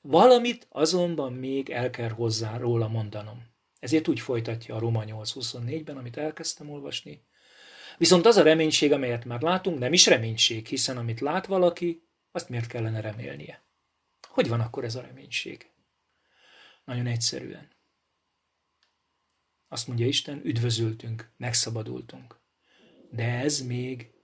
Valamit 0.02 0.68
azonban 0.70 1.34
még 1.34 1.70
el 1.70 1.90
kell 1.90 2.10
hozzá 2.10 2.58
róla 2.58 2.88
mondanom. 2.88 3.54
Ezért 3.80 4.08
úgy 4.08 4.20
folytatja 4.20 4.76
a 4.76 4.80
Roma 4.80 5.04
8.24-ben, 5.04 5.98
amit 5.98 6.18
elkezdtem 6.18 6.70
olvasni. 6.70 7.26
Viszont 7.98 8.26
az 8.26 8.38
a 8.38 8.44
reménység, 8.44 8.92
amelyet 8.92 9.26
már 9.26 9.42
látunk, 9.42 9.80
nem 9.80 9.94
is 9.94 10.06
reménység, 10.06 10.68
hiszen 10.68 10.98
amit 10.98 11.20
lát 11.20 11.46
valaki, 11.46 12.08
azt 12.32 12.50
miért 12.50 12.68
kellene 12.68 13.02
remélnie? 13.02 13.64
Hogy 14.28 14.48
van 14.48 14.60
akkor 14.60 14.84
ez 14.84 14.96
a 14.96 15.02
reménység? 15.02 15.72
Nagyon 16.86 17.08
egyszerűen. 17.08 17.72
Azt 19.68 19.88
mondja 19.88 20.06
Isten, 20.06 20.42
üdvözültünk, 20.44 21.32
megszabadultunk. 21.38 22.40
De 23.12 23.24
ez 23.24 23.62
még 23.62 24.15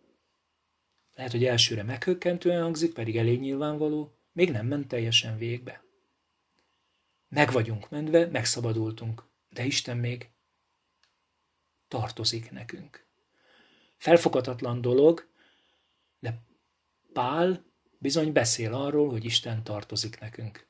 lehet, 1.21 1.35
hogy 1.35 1.45
elsőre 1.45 1.83
meghökkentően 1.83 2.61
hangzik, 2.61 2.93
pedig 2.93 3.17
elég 3.17 3.39
nyilvánvaló, 3.39 4.17
még 4.31 4.51
nem 4.51 4.67
ment 4.67 4.87
teljesen 4.87 5.37
végbe. 5.37 5.83
Meg 7.29 7.51
vagyunk 7.51 7.89
mentve, 7.89 8.27
megszabadultunk, 8.27 9.23
de 9.49 9.65
Isten 9.65 9.97
még 9.97 10.29
tartozik 11.87 12.51
nekünk. 12.51 13.05
Felfogatatlan 13.97 14.81
dolog, 14.81 15.29
de 16.19 16.41
Pál 17.13 17.65
bizony 17.97 18.31
beszél 18.31 18.73
arról, 18.73 19.09
hogy 19.09 19.25
Isten 19.25 19.63
tartozik 19.63 20.19
nekünk. 20.19 20.67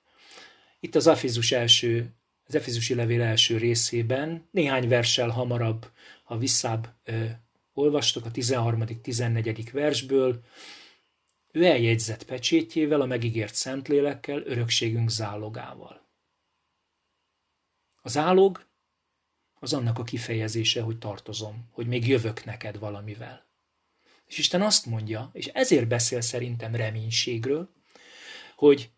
Itt 0.80 0.96
az 0.96 1.08
Afizus 1.08 1.52
első 1.52 2.16
az 2.44 2.56
Efezusi 2.56 2.96
levél 2.96 3.22
első 3.22 3.58
részében, 3.58 4.48
néhány 4.52 4.88
verssel 4.88 5.30
hamarabb, 5.30 5.92
ha 6.24 6.38
visszább 6.38 6.96
olvastok 7.74 8.26
a 8.26 8.32
13.-14. 8.32 9.70
versből, 9.72 10.44
ő 11.52 11.66
eljegyzett 11.66 12.24
pecsétjével, 12.24 13.02
a 13.02 13.06
megígért 13.06 13.56
Szentlélekkel, 13.56 14.42
örökségünk 14.46 15.10
zálogával. 15.10 16.10
A 18.02 18.10
zálog 18.10 18.66
az 19.60 19.74
annak 19.74 20.00
a 20.00 20.04
kifejezése, 20.04 20.82
hogy 20.82 20.98
tartozom, 20.98 21.68
hogy 21.72 21.88
még 21.88 22.08
jövök 22.08 22.46
neked 22.46 22.80
valamivel. 22.80 23.46
És 24.26 24.38
Isten 24.38 24.62
azt 24.62 24.86
mondja, 24.86 25.30
és 25.34 25.46
ezért 25.46 25.88
beszél 25.88 26.22
szerintem 26.22 26.76
reménységről, 26.76 27.70
hogy 28.56 28.92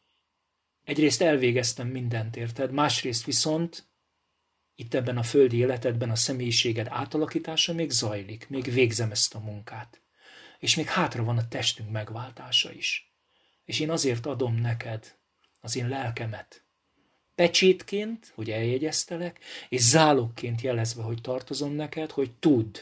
Egyrészt 0.83 1.21
elvégeztem 1.21 1.87
mindent, 1.87 2.35
érted? 2.35 2.71
Másrészt 2.71 3.25
viszont 3.25 3.87
itt 4.75 4.93
ebben 4.93 5.17
a 5.17 5.23
földi 5.23 5.57
életedben 5.57 6.09
a 6.09 6.15
személyiséged 6.15 6.87
átalakítása 6.89 7.73
még 7.73 7.89
zajlik, 7.89 8.49
még 8.49 8.71
végzem 8.71 9.11
ezt 9.11 9.35
a 9.35 9.39
munkát. 9.39 10.01
És 10.59 10.75
még 10.75 10.87
hátra 10.87 11.23
van 11.23 11.37
a 11.37 11.47
testünk 11.47 11.91
megváltása 11.91 12.71
is. 12.71 13.11
És 13.65 13.79
én 13.79 13.89
azért 13.89 14.25
adom 14.25 14.55
neked 14.55 15.15
az 15.61 15.75
én 15.75 15.89
lelkemet. 15.89 16.63
Pecsétként, 17.35 18.31
hogy 18.35 18.51
eljegyeztelek, 18.51 19.39
és 19.69 19.81
zálogként 19.81 20.61
jelezve, 20.61 21.03
hogy 21.03 21.21
tartozom 21.21 21.73
neked, 21.73 22.11
hogy 22.11 22.31
tudd, 22.31 22.77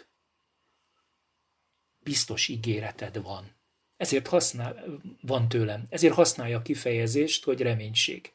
biztos 2.03 2.47
ígéreted 2.47 3.21
van. 3.21 3.55
Ezért 3.97 4.27
használ, 4.27 4.99
van 5.21 5.49
tőlem. 5.49 5.85
Ezért 5.89 6.13
használja 6.13 6.57
a 6.57 6.61
kifejezést, 6.61 7.43
hogy 7.43 7.61
reménység. 7.61 8.31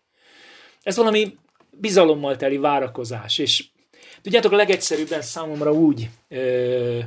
Ez 0.83 0.97
valami 0.97 1.39
bizalommal 1.79 2.37
teli 2.37 2.57
várakozás, 2.57 3.39
és 3.39 3.65
Tudjátok, 4.27 4.53
a 4.53 4.57
legegyszerűbben 4.57 5.23
számomra 5.23 5.73
úgy 5.73 6.11
ö, 6.29 7.01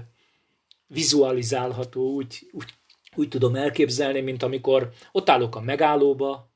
vizualizálható, 0.87 2.13
úgy, 2.13 2.49
úgy, 2.51 2.73
úgy 3.15 3.27
tudom 3.27 3.55
elképzelni, 3.55 4.21
mint 4.21 4.43
amikor 4.43 4.93
ott 5.11 5.29
állok 5.29 5.55
a 5.55 5.61
megállóba, 5.61 6.51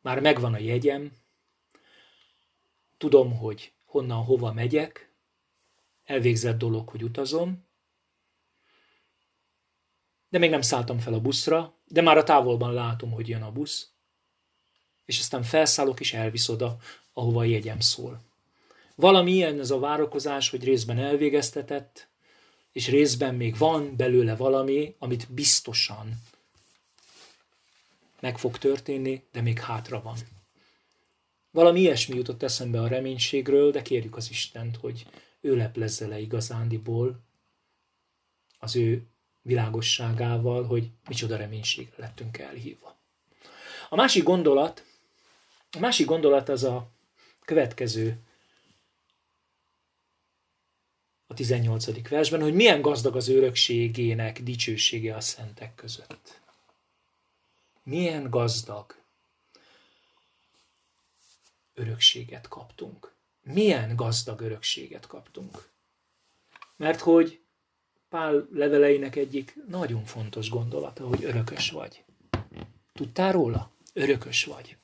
már 0.00 0.20
megvan 0.20 0.54
a 0.54 0.58
jegyem, 0.58 1.12
tudom, 2.98 3.36
hogy 3.36 3.72
honnan, 3.84 4.24
hova 4.24 4.52
megyek, 4.52 5.14
elvégzett 6.04 6.58
dolog, 6.58 6.88
hogy 6.88 7.02
utazom, 7.02 7.66
de 10.28 10.38
még 10.38 10.50
nem 10.50 10.60
szálltam 10.60 10.98
fel 10.98 11.14
a 11.14 11.20
buszra, 11.20 11.74
de 11.86 12.02
már 12.02 12.16
a 12.16 12.24
távolban 12.24 12.72
látom, 12.72 13.10
hogy 13.10 13.28
jön 13.28 13.42
a 13.42 13.52
busz, 13.52 13.92
és 15.04 15.18
aztán 15.18 15.42
felszállok 15.42 16.00
és 16.00 16.12
elvisz 16.12 16.48
oda, 16.48 16.76
ahova 17.18 17.40
a 17.40 17.44
jegyem 17.44 17.80
szól. 17.80 18.20
Valami 18.94 19.32
ilyen 19.32 19.60
ez 19.60 19.70
a 19.70 19.78
várakozás, 19.78 20.50
hogy 20.50 20.64
részben 20.64 20.98
elvégeztetett, 20.98 22.08
és 22.72 22.88
részben 22.88 23.34
még 23.34 23.56
van 23.56 23.96
belőle 23.96 24.36
valami, 24.36 24.94
amit 24.98 25.32
biztosan 25.32 26.22
meg 28.20 28.38
fog 28.38 28.58
történni, 28.58 29.24
de 29.32 29.40
még 29.40 29.58
hátra 29.58 30.02
van. 30.02 30.16
Valami 31.50 31.80
ilyesmi 31.80 32.16
jutott 32.16 32.42
eszembe 32.42 32.80
a 32.80 32.88
reménységről, 32.88 33.70
de 33.70 33.82
kérjük 33.82 34.16
az 34.16 34.30
Istent, 34.30 34.76
hogy 34.76 35.06
ő 35.40 35.56
leplezze 35.56 36.06
le 36.06 36.18
igazándiból 36.18 37.20
az 38.58 38.76
ő 38.76 39.06
világosságával, 39.42 40.64
hogy 40.64 40.90
micsoda 41.08 41.36
reménységre 41.36 41.94
lettünk 41.96 42.38
elhívva. 42.38 42.96
A 43.88 43.96
másik 43.96 44.22
gondolat, 44.22 44.84
a 45.70 45.78
másik 45.78 46.06
gondolat 46.06 46.48
az 46.48 46.64
a 46.64 46.96
következő 47.48 48.18
a 51.26 51.34
18. 51.34 52.08
versben, 52.08 52.40
hogy 52.40 52.54
milyen 52.54 52.80
gazdag 52.80 53.16
az 53.16 53.28
örökségének 53.28 54.42
dicsősége 54.42 55.16
a 55.16 55.20
szentek 55.20 55.74
között. 55.74 56.40
Milyen 57.82 58.30
gazdag 58.30 58.94
örökséget 61.74 62.48
kaptunk. 62.48 63.12
Milyen 63.42 63.96
gazdag 63.96 64.40
örökséget 64.40 65.06
kaptunk. 65.06 65.68
Mert 66.76 67.00
hogy 67.00 67.40
Pál 68.08 68.48
leveleinek 68.52 69.16
egyik 69.16 69.56
nagyon 69.68 70.04
fontos 70.04 70.50
gondolata, 70.50 71.06
hogy 71.06 71.24
örökös 71.24 71.70
vagy. 71.70 72.04
Tudtál 72.92 73.32
róla? 73.32 73.70
Örökös 73.92 74.44
vagy. 74.44 74.76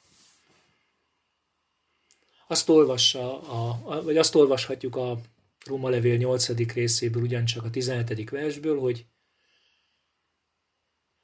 Azt 2.55 2.69
olvassa, 2.69 3.43
a, 3.43 4.03
vagy 4.03 4.17
azt 4.17 4.35
olvashatjuk 4.35 4.97
a 4.97 5.21
Róma 5.65 5.89
levél 5.89 6.17
8. 6.17 6.73
részéből, 6.73 7.23
ugyancsak 7.23 7.65
a 7.65 7.71
17. 7.71 8.31
versből, 8.31 8.81
hogy 8.81 9.07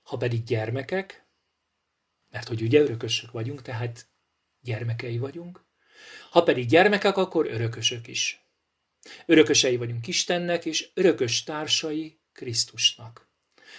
ha 0.03 0.17
pedig 0.17 0.45
gyermekek, 0.45 1.27
mert 2.29 2.49
hogy 2.49 2.63
ugye 2.63 2.81
örökösök 2.81 3.31
vagyunk, 3.31 3.63
tehát 3.63 4.09
gyermekei 4.61 5.19
vagyunk, 5.19 5.65
ha 6.31 6.43
pedig 6.43 6.69
gyermekek, 6.69 7.17
akkor 7.17 7.47
örökösök 7.47 8.07
is. 8.07 8.45
Örökösei 9.27 9.77
vagyunk 9.77 10.07
Istennek, 10.07 10.65
és 10.65 10.91
örökös 10.95 11.43
társai 11.43 12.21
Krisztusnak. 12.33 13.31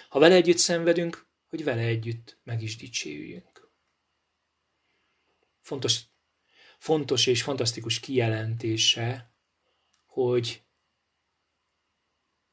Ha 0.10 0.20
vele 0.20 0.36
együtt 0.36 0.58
szenvedünk, 0.58 1.28
hogy 1.48 1.64
vele 1.64 1.82
együtt 1.82 2.38
meg 2.44 2.62
is 2.62 2.76
dicsérjünk. 2.76 3.72
Fontos, 5.62 6.11
fontos 6.82 7.28
és 7.28 7.44
fantasztikus 7.44 8.00
kijelentése, 8.00 9.34
hogy 10.06 10.63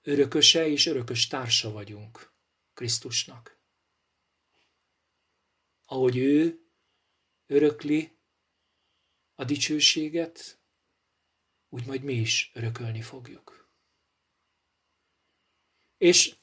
örököse 0.03 0.67
és 0.67 0.87
örökös 0.87 1.27
társa 1.27 1.71
vagyunk 1.71 2.33
Krisztusnak. 2.75 3.59
Ahogy 5.85 6.17
ő 6.17 6.61
örökli 7.47 8.19
a 9.35 9.45
dicsőséget, 9.45 10.61
úgy 11.69 11.87
majd 11.87 12.03
mi 12.03 12.15
is 12.15 12.51
örökölni 12.55 13.03
fogjuk. 13.03 13.71
És 15.97 16.37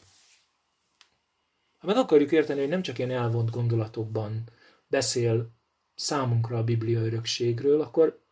ha 1.78 1.88
meg 1.88 1.98
akarjuk 1.98 2.32
érteni, 2.32 2.60
hogy 2.60 2.69
nem 2.69 2.82
csak 2.82 2.98
ilyen 2.98 3.12
elvont 3.12 3.50
gondolatokban 3.50 4.50
beszél 4.88 5.55
számunkra 5.96 6.58
a 6.58 6.64
Biblia 6.64 7.00
örökségről, 7.00 7.82
akkor 7.82 8.24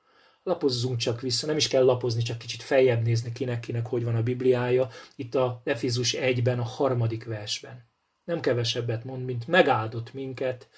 lapozzunk 0.44 0.98
csak 0.98 1.22
vissza, 1.22 1.48
nem 1.48 1.58
is 1.58 1.68
kell 1.68 1.84
lapozni, 1.84 2.22
csak 2.22 2.38
kicsit 2.38 2.62
feljebb 2.62 3.04
nézni 3.04 3.32
kinek-kinek, 3.32 3.88
hogy 3.88 4.04
van 4.04 4.16
a 4.16 4.24
Bibliája. 4.24 4.90
Itt 5.16 5.36
a 5.36 5.62
Efézus 5.64 6.16
1-ben, 6.20 6.60
a 6.60 6.64
harmadik 6.64 7.26
versben. 7.26 7.92
Nem 8.24 8.40
kevesebbet 8.40 9.04
mond, 9.04 9.26
mint 9.26 9.48
megáldott 9.48 10.14
minket, 10.14 10.70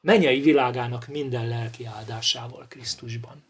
mennyei 0.00 0.40
világának 0.40 1.06
minden 1.06 1.48
lelki 1.48 1.84
áldásával 1.84 2.66
Krisztusban 2.68 3.44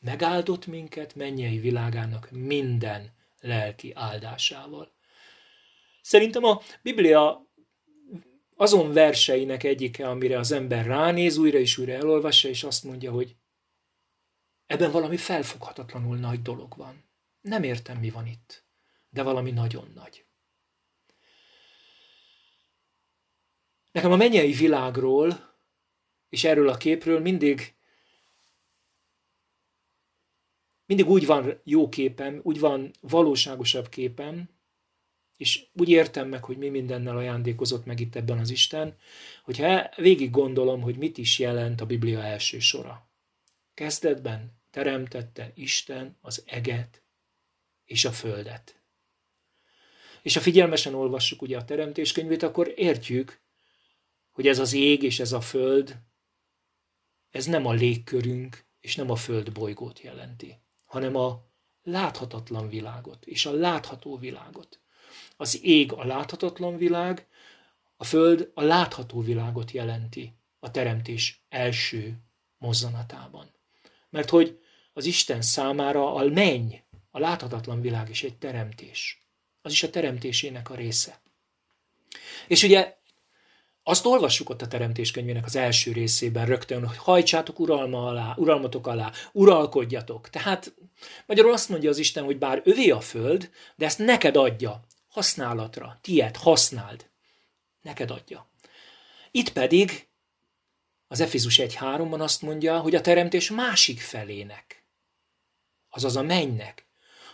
megáldott 0.00 0.66
minket 0.66 1.14
mennyei 1.14 1.58
világának 1.58 2.28
minden 2.30 3.12
lelki 3.40 3.92
áldásával. 3.94 4.92
Szerintem 6.02 6.44
a 6.44 6.60
Biblia 6.82 7.46
azon 8.60 8.92
verseinek 8.92 9.62
egyike, 9.62 10.08
amire 10.08 10.38
az 10.38 10.52
ember 10.52 10.86
ránéz, 10.86 11.36
újra 11.36 11.58
és 11.58 11.78
újra 11.78 11.92
elolvassa, 11.92 12.48
és 12.48 12.64
azt 12.64 12.84
mondja, 12.84 13.12
hogy 13.12 13.36
ebben 14.66 14.90
valami 14.90 15.16
felfoghatatlanul 15.16 16.16
nagy 16.16 16.42
dolog 16.42 16.76
van. 16.76 17.04
Nem 17.40 17.62
értem, 17.62 17.98
mi 17.98 18.10
van 18.10 18.26
itt, 18.26 18.64
de 19.08 19.22
valami 19.22 19.50
nagyon 19.50 19.90
nagy. 19.94 20.24
Nekem 23.92 24.12
a 24.12 24.16
mennyei 24.16 24.52
világról 24.52 25.56
és 26.28 26.44
erről 26.44 26.68
a 26.68 26.76
képről 26.76 27.20
mindig 27.20 27.74
mindig 30.86 31.08
úgy 31.08 31.26
van 31.26 31.60
jó 31.64 31.88
képem, 31.88 32.40
úgy 32.42 32.60
van 32.60 32.90
valóságosabb 33.00 33.88
képem, 33.88 34.59
és 35.40 35.66
úgy 35.72 35.88
értem 35.88 36.28
meg, 36.28 36.44
hogy 36.44 36.56
mi 36.56 36.68
mindennel 36.68 37.16
ajándékozott 37.16 37.84
meg 37.84 38.00
itt 38.00 38.16
ebben 38.16 38.38
az 38.38 38.50
Isten, 38.50 38.96
hogyha 39.44 39.90
végig 39.96 40.30
gondolom, 40.30 40.80
hogy 40.80 40.96
mit 40.96 41.18
is 41.18 41.38
jelent 41.38 41.80
a 41.80 41.86
Biblia 41.86 42.22
első 42.22 42.58
sora. 42.58 43.10
Kezdetben 43.74 44.60
teremtette 44.70 45.52
Isten 45.54 46.16
az 46.20 46.42
eget 46.46 47.02
és 47.84 48.04
a 48.04 48.12
földet. 48.12 48.80
És 50.22 50.34
ha 50.34 50.40
figyelmesen 50.40 50.94
olvassuk 50.94 51.42
ugye 51.42 51.56
a 51.56 51.64
teremtéskönyvét, 51.64 52.42
akkor 52.42 52.72
értjük, 52.76 53.40
hogy 54.30 54.46
ez 54.46 54.58
az 54.58 54.72
ég 54.72 55.02
és 55.02 55.20
ez 55.20 55.32
a 55.32 55.40
föld, 55.40 55.96
ez 57.30 57.44
nem 57.46 57.66
a 57.66 57.72
légkörünk 57.72 58.64
és 58.80 58.96
nem 58.96 59.10
a 59.10 59.16
föld 59.16 59.52
bolygót 59.52 60.00
jelenti 60.00 60.58
hanem 60.90 61.16
a 61.16 61.48
láthatatlan 61.82 62.68
világot 62.68 63.26
és 63.26 63.46
a 63.46 63.52
látható 63.52 64.16
világot. 64.16 64.80
Az 65.36 65.58
ég 65.62 65.92
a 65.92 66.04
láthatatlan 66.04 66.76
világ, 66.76 67.26
a 67.96 68.04
föld 68.04 68.50
a 68.54 68.62
látható 68.62 69.20
világot 69.20 69.70
jelenti 69.70 70.34
a 70.58 70.70
teremtés 70.70 71.44
első 71.48 72.16
mozzanatában. 72.58 73.50
Mert 74.10 74.30
hogy 74.30 74.58
az 74.92 75.04
Isten 75.04 75.42
számára 75.42 76.14
a 76.14 76.28
menny, 76.28 76.74
a 77.10 77.18
láthatatlan 77.18 77.80
világ 77.80 78.08
is 78.08 78.22
egy 78.22 78.36
teremtés. 78.36 79.24
Az 79.62 79.72
is 79.72 79.82
a 79.82 79.90
teremtésének 79.90 80.70
a 80.70 80.74
része. 80.74 81.20
És 82.46 82.62
ugye 82.62 82.98
azt 83.82 84.06
olvassuk 84.06 84.50
ott 84.50 84.62
a 84.62 84.68
teremtéskönyvének 84.68 85.44
az 85.44 85.56
első 85.56 85.92
részében 85.92 86.46
rögtön, 86.46 86.86
hogy 86.86 86.96
hajtsátok 86.96 87.58
uralma 87.58 88.06
alá, 88.06 88.34
uralmatok 88.36 88.86
alá, 88.86 89.12
uralkodjatok. 89.32 90.28
Tehát 90.28 90.74
magyarul 91.26 91.52
azt 91.52 91.68
mondja 91.68 91.90
az 91.90 91.98
Isten, 91.98 92.24
hogy 92.24 92.38
bár 92.38 92.60
övé 92.64 92.90
a 92.90 93.00
föld, 93.00 93.50
de 93.76 93.84
ezt 93.84 93.98
neked 93.98 94.36
adja, 94.36 94.84
használatra, 95.10 95.98
tied, 96.00 96.36
használd. 96.36 97.08
Neked 97.82 98.10
adja. 98.10 98.48
Itt 99.30 99.52
pedig 99.52 100.08
az 101.08 101.20
Efizus 101.20 101.56
1.3-ban 101.58 102.20
azt 102.20 102.42
mondja, 102.42 102.80
hogy 102.80 102.94
a 102.94 103.00
teremtés 103.00 103.50
másik 103.50 104.00
felének, 104.00 104.84
azaz 105.88 106.16
a 106.16 106.22
mennynek, 106.22 106.86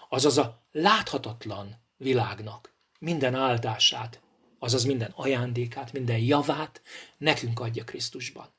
azaz 0.08 0.38
a 0.38 0.66
láthatatlan 0.72 1.82
világnak 1.96 2.74
minden 2.98 3.34
áldását 3.34 4.20
azaz 4.58 4.84
minden 4.84 5.12
ajándékát, 5.14 5.92
minden 5.92 6.18
javát 6.18 6.82
nekünk 7.18 7.60
adja 7.60 7.84
Krisztusban. 7.84 8.52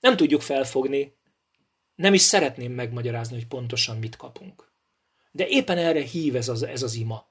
Nem 0.00 0.16
tudjuk 0.16 0.40
felfogni, 0.40 1.16
nem 1.94 2.14
is 2.14 2.20
szeretném 2.20 2.72
megmagyarázni, 2.72 3.34
hogy 3.34 3.46
pontosan 3.46 3.98
mit 3.98 4.16
kapunk. 4.16 4.72
De 5.30 5.46
éppen 5.48 5.78
erre 5.78 6.02
hív 6.02 6.36
ez 6.36 6.48
az, 6.48 6.62
ez 6.62 6.82
az 6.82 6.94
ima, 6.94 7.26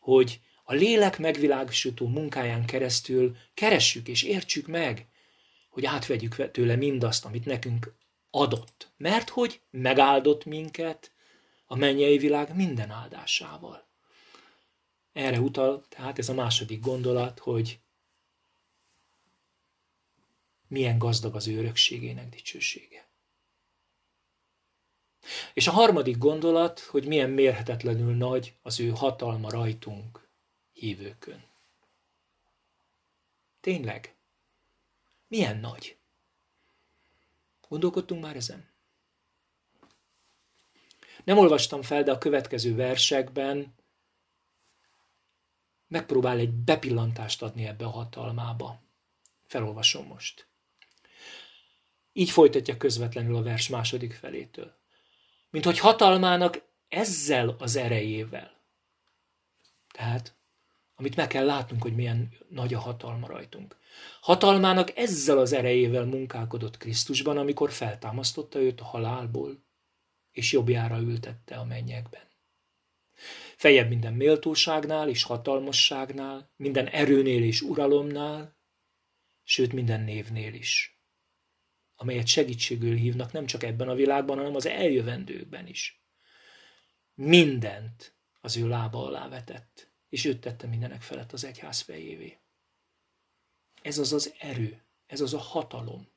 hogy 0.00 0.40
a 0.66 0.74
lélek 0.74 1.18
megvilágosító 1.18 2.06
munkáján 2.06 2.64
keresztül 2.64 3.36
keressük 3.54 4.08
és 4.08 4.22
értsük 4.22 4.66
meg, 4.66 5.06
hogy 5.68 5.84
átvegyük 5.84 6.50
tőle 6.50 6.76
mindazt, 6.76 7.24
amit 7.24 7.44
nekünk 7.44 7.94
adott. 8.30 8.92
Mert 8.96 9.28
hogy 9.28 9.60
megáldott 9.70 10.44
minket 10.44 11.12
a 11.66 11.76
mennyei 11.76 12.18
világ 12.18 12.54
minden 12.56 12.90
áldásával. 12.90 13.86
Erre 15.12 15.40
utal 15.40 15.84
tehát 15.88 16.18
ez 16.18 16.28
a 16.28 16.34
második 16.34 16.80
gondolat, 16.80 17.38
hogy 17.38 17.78
milyen 20.68 20.98
gazdag 20.98 21.34
az 21.34 21.48
ő 21.48 21.58
örökségének 21.58 22.28
dicsősége. 22.28 23.08
És 25.54 25.66
a 25.66 25.72
harmadik 25.72 26.18
gondolat, 26.18 26.80
hogy 26.80 27.06
milyen 27.06 27.30
mérhetetlenül 27.30 28.14
nagy 28.14 28.54
az 28.62 28.80
ő 28.80 28.88
hatalma 28.88 29.50
rajtunk, 29.50 30.23
hívőkön. 30.84 31.44
Tényleg? 33.60 34.14
Milyen 35.26 35.56
nagy? 35.56 35.96
Gondolkodtunk 37.68 38.22
már 38.22 38.36
ezen? 38.36 38.68
Nem 41.24 41.38
olvastam 41.38 41.82
fel, 41.82 42.02
de 42.02 42.12
a 42.12 42.18
következő 42.18 42.74
versekben 42.74 43.74
megpróbál 45.86 46.38
egy 46.38 46.52
bepillantást 46.52 47.42
adni 47.42 47.66
ebbe 47.66 47.84
a 47.84 47.90
hatalmába. 47.90 48.82
Felolvasom 49.46 50.06
most. 50.06 50.46
Így 52.12 52.30
folytatja 52.30 52.76
közvetlenül 52.76 53.36
a 53.36 53.42
vers 53.42 53.68
második 53.68 54.12
felétől. 54.12 54.76
Mint 55.50 55.64
hogy 55.64 55.78
hatalmának 55.78 56.62
ezzel 56.88 57.48
az 57.58 57.76
erejével. 57.76 58.60
Tehát, 59.88 60.34
amit 60.94 61.16
meg 61.16 61.26
kell 61.26 61.44
látnunk, 61.44 61.82
hogy 61.82 61.94
milyen 61.94 62.32
nagy 62.48 62.74
a 62.74 62.78
hatalma 62.78 63.26
rajtunk. 63.26 63.76
Hatalmának 64.20 64.96
ezzel 64.96 65.38
az 65.38 65.52
erejével 65.52 66.04
munkálkodott 66.04 66.76
Krisztusban, 66.76 67.38
amikor 67.38 67.72
feltámasztotta 67.72 68.58
őt 68.58 68.80
a 68.80 68.84
halálból, 68.84 69.64
és 70.32 70.52
jobbjára 70.52 70.98
ültette 70.98 71.56
a 71.56 71.64
mennyekben. 71.64 72.22
Fejebb 73.56 73.88
minden 73.88 74.12
méltóságnál 74.12 75.08
és 75.08 75.22
hatalmasságnál, 75.22 76.52
minden 76.56 76.86
erőnél 76.86 77.42
és 77.42 77.60
uralomnál, 77.60 78.56
sőt 79.42 79.72
minden 79.72 80.00
névnél 80.00 80.54
is, 80.54 80.98
amelyet 81.96 82.26
segítségül 82.26 82.94
hívnak 82.94 83.32
nem 83.32 83.46
csak 83.46 83.62
ebben 83.62 83.88
a 83.88 83.94
világban, 83.94 84.36
hanem 84.36 84.54
az 84.54 84.66
eljövendőkben 84.66 85.66
is. 85.66 86.04
Mindent 87.14 88.16
az 88.40 88.56
ő 88.56 88.68
lába 88.68 89.06
alá 89.06 89.28
vetett, 89.28 89.93
és 90.14 90.24
őt 90.24 90.40
tette 90.40 90.66
mindenek 90.66 91.02
felett 91.02 91.32
az 91.32 91.44
egyház 91.44 91.80
fejévé. 91.80 92.38
Ez 93.82 93.98
az 93.98 94.12
az 94.12 94.34
erő, 94.38 94.82
ez 95.06 95.20
az 95.20 95.34
a 95.34 95.38
hatalom, 95.38 96.08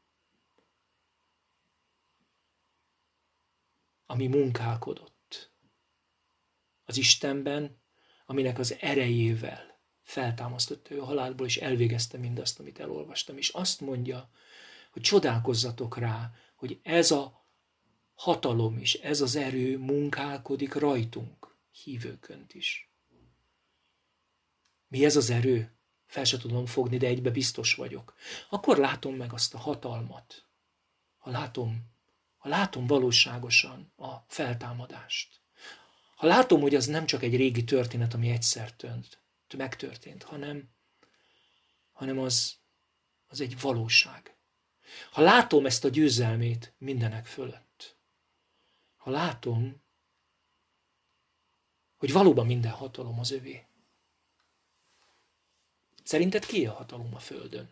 ami 4.06 4.28
munkálkodott. 4.28 5.52
Az 6.86 6.98
Istenben, 6.98 7.82
aminek 8.26 8.60
az 8.60 8.78
erejével 8.80 9.80
feltámasztotta 10.04 10.94
ő 10.94 11.02
a 11.02 11.06
halálból, 11.06 11.46
és 11.46 11.58
elvégezte 11.58 12.18
mindazt, 12.18 12.60
amit 12.60 12.80
elolvastam. 12.80 13.38
És 13.38 13.50
azt 13.50 13.82
mondja, 13.82 14.30
hogy 14.92 15.02
csodálkozzatok 15.02 15.98
rá, 15.98 16.32
hogy 16.56 16.80
ez 16.84 17.12
a 17.12 17.46
hatalom 18.14 18.78
és 18.78 18.94
ez 18.94 19.22
az 19.22 19.36
erő 19.36 19.78
munkálkodik 19.78 20.74
rajtunk, 20.74 21.58
hívőkönt 21.72 22.54
is. 22.54 22.87
Mi 24.88 25.06
ez 25.06 25.16
az 25.16 25.30
erő? 25.30 25.78
Fel 26.06 26.24
se 26.24 26.38
tudom 26.38 26.66
fogni, 26.66 26.98
de 26.98 27.08
egybe 27.08 27.30
biztos 27.30 27.74
vagyok. 27.74 28.14
Akkor 28.50 28.78
látom 28.78 29.16
meg 29.16 29.34
azt 29.34 29.54
a 29.54 29.58
hatalmat. 29.58 30.46
Ha 31.18 31.32
látom 31.32 31.96
ha 32.38 32.50
látom 32.50 32.88
valóságosan 32.88 33.94
a 33.96 34.16
feltámadást, 34.28 35.42
ha 36.16 36.28
látom, 36.28 36.62
hogy 36.62 36.76
az 36.76 36.86
nem 36.86 37.06
csak 37.06 37.24
egy 37.24 37.36
régi 37.36 37.64
történet, 37.64 38.14
ami 38.14 38.30
egyszer 38.30 38.74
tönt, 38.74 39.22
megtörtént, 39.58 40.24
hanem, 40.24 40.70
hanem 41.92 42.20
az, 42.20 42.58
az 43.28 43.42
egy 43.42 43.60
valóság. 43.60 44.38
Ha 45.12 45.22
látom 45.22 45.66
ezt 45.66 45.84
a 45.84 45.90
győzelmét 45.90 46.74
mindenek 46.78 47.26
fölött, 47.26 47.98
ha 48.96 49.10
látom, 49.10 49.84
hogy 51.98 52.12
valóban 52.12 52.46
minden 52.46 52.72
hatalom 52.72 53.20
az 53.20 53.32
övé. 53.32 53.66
Szerinted 56.08 56.46
ki 56.46 56.66
a 56.66 56.72
hatalom 56.72 57.16
a 57.16 57.20
Földön? 57.20 57.70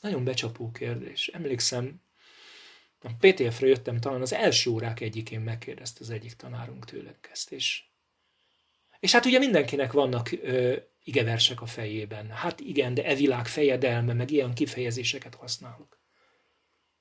Nagyon 0.00 0.24
becsapó 0.24 0.70
kérdés. 0.70 1.28
Emlékszem, 1.28 2.02
a 3.00 3.12
PTF-re 3.18 3.66
jöttem, 3.66 4.00
talán 4.00 4.20
az 4.20 4.32
első 4.32 4.70
órák 4.70 5.00
egyikén 5.00 5.40
megkérdezte 5.40 5.98
az 6.00 6.10
egyik 6.10 6.34
tanárunk 6.34 6.84
tőlek 6.84 7.28
ezt, 7.32 7.52
és, 7.52 7.84
és 8.98 9.12
hát 9.12 9.24
ugye 9.24 9.38
mindenkinek 9.38 9.92
vannak 9.92 10.32
ö, 10.32 10.76
igeversek 11.02 11.60
a 11.60 11.66
fejében. 11.66 12.30
Hát 12.30 12.60
igen, 12.60 12.94
de 12.94 13.04
e 13.04 13.14
világ 13.14 13.46
fejedelme, 13.46 14.12
meg 14.12 14.30
ilyen 14.30 14.54
kifejezéseket 14.54 15.34
használok. 15.34 16.00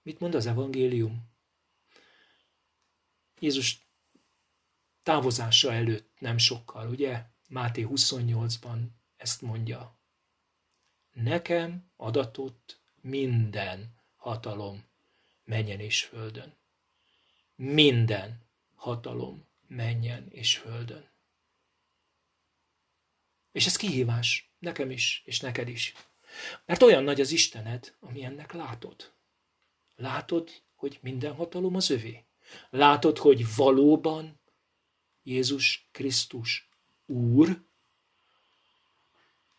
Mit 0.01 0.19
mond 0.19 0.35
az 0.35 0.45
evangélium? 0.45 1.31
Jézus 3.39 3.87
távozása 5.03 5.73
előtt 5.73 6.19
nem 6.19 6.37
sokkal, 6.37 6.89
ugye? 6.89 7.33
Máté 7.47 7.87
28-ban 7.89 8.87
ezt 9.17 9.41
mondja. 9.41 9.99
Nekem 11.11 11.91
adatott 11.95 12.79
minden 13.01 13.95
hatalom 14.15 14.85
menjen 15.43 15.79
és 15.79 16.03
földön. 16.03 16.55
Minden 17.55 18.45
hatalom 18.75 19.47
menjen 19.67 20.27
és 20.29 20.57
földön. 20.57 21.09
És 23.51 23.65
ez 23.65 23.75
kihívás 23.75 24.51
nekem 24.59 24.91
is, 24.91 25.21
és 25.25 25.39
neked 25.39 25.67
is. 25.67 25.93
Mert 26.65 26.81
olyan 26.81 27.03
nagy 27.03 27.21
az 27.21 27.31
Istened, 27.31 27.95
ami 27.99 28.23
ennek 28.23 28.51
látod. 28.51 29.13
Látod, 29.95 30.63
hogy 30.75 30.99
minden 31.01 31.33
hatalom 31.33 31.75
az 31.75 31.89
övé. 31.89 32.25
Látod, 32.69 33.17
hogy 33.17 33.55
valóban 33.55 34.39
Jézus 35.23 35.87
Krisztus 35.91 36.69
Úr, 37.05 37.63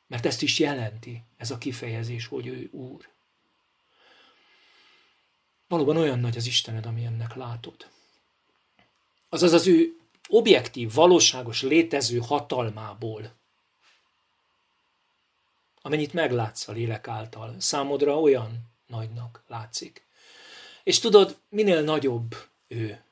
mert 0.06 0.26
ezt 0.26 0.42
is 0.42 0.58
jelenti 0.58 1.22
ez 1.36 1.50
a 1.50 1.58
kifejezés, 1.58 2.26
hogy 2.26 2.46
ő 2.46 2.68
Úr. 2.72 3.08
Valóban 5.68 5.96
olyan 5.96 6.18
nagy 6.18 6.36
az 6.36 6.46
Istened, 6.46 6.86
ami 6.86 7.04
ennek 7.04 7.34
látod. 7.34 7.90
Azaz 9.28 9.52
az 9.52 9.66
ő 9.66 9.96
objektív, 10.28 10.92
valóságos, 10.92 11.62
létező 11.62 12.18
hatalmából, 12.18 13.34
amennyit 15.82 16.12
meglátsz 16.12 16.68
a 16.68 16.72
lélek 16.72 17.08
által, 17.08 17.60
számodra 17.60 18.20
olyan 18.20 18.70
nagynak 18.86 19.42
látszik. 19.46 20.06
És 20.82 20.98
tudod, 20.98 21.38
minél 21.48 21.82
nagyobb 21.82 22.36
ő, 22.68 23.02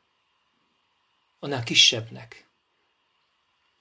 annál 1.39 1.63
kisebbnek 1.63 2.44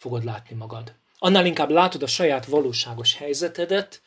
fogod 0.04 0.24
látni 0.24 0.56
magad. 0.56 0.94
Annál 1.20 1.46
inkább 1.46 1.70
látod 1.70 2.04
a 2.04 2.08
saját 2.08 2.46
valóságos 2.46 3.16
helyzetedet, 3.16 4.02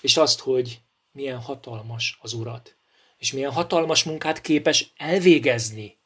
és 0.00 0.16
azt, 0.16 0.40
hogy 0.40 0.80
milyen 1.12 1.40
hatalmas 1.40 2.18
az 2.20 2.32
Urad 2.32 2.74
és 3.22 3.32
milyen 3.32 3.52
hatalmas 3.52 4.02
munkát 4.02 4.40
képes 4.40 4.92
elvégezni 4.96 5.98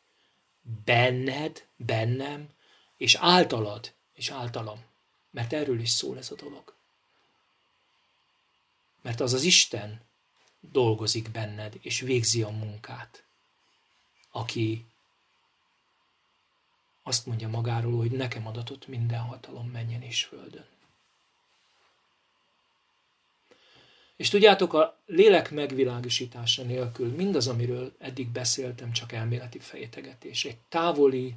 benned, 0.85 1.67
bennem, 1.77 2.49
és 2.97 3.15
általad, 3.15 3.93
és 4.15 4.31
általam. 4.31 4.85
Mert 5.31 5.53
erről 5.53 5.81
is 5.81 5.91
szól 5.91 6.19
ez 6.19 6.31
a 6.31 6.35
dolog. 6.35 6.75
Mert 9.03 9.21
az 9.21 9.33
az 9.33 9.43
Isten 9.43 10.01
dolgozik 10.61 11.31
benned, 11.31 11.75
és 11.81 12.01
végzi 12.01 12.43
a 12.43 12.49
munkát, 12.49 13.25
aki 14.31 14.85
azt 17.07 17.27
mondja 17.27 17.49
magáról, 17.49 17.97
hogy 17.97 18.11
nekem 18.11 18.47
adatott 18.47 18.87
minden 18.87 19.21
hatalom 19.21 19.69
menjen 19.69 20.03
és 20.03 20.25
földön. 20.25 20.67
És 24.17 24.29
tudjátok, 24.29 24.73
a 24.73 24.99
lélek 25.07 25.51
megvilágosítása 25.51 26.63
nélkül 26.63 27.15
mindaz, 27.15 27.49
amiről 27.49 27.95
eddig 27.99 28.29
beszéltem, 28.29 28.93
csak 28.93 29.13
elméleti 29.13 29.59
fejtegetés. 29.59 30.45
Egy 30.45 30.57
távoli, 30.69 31.35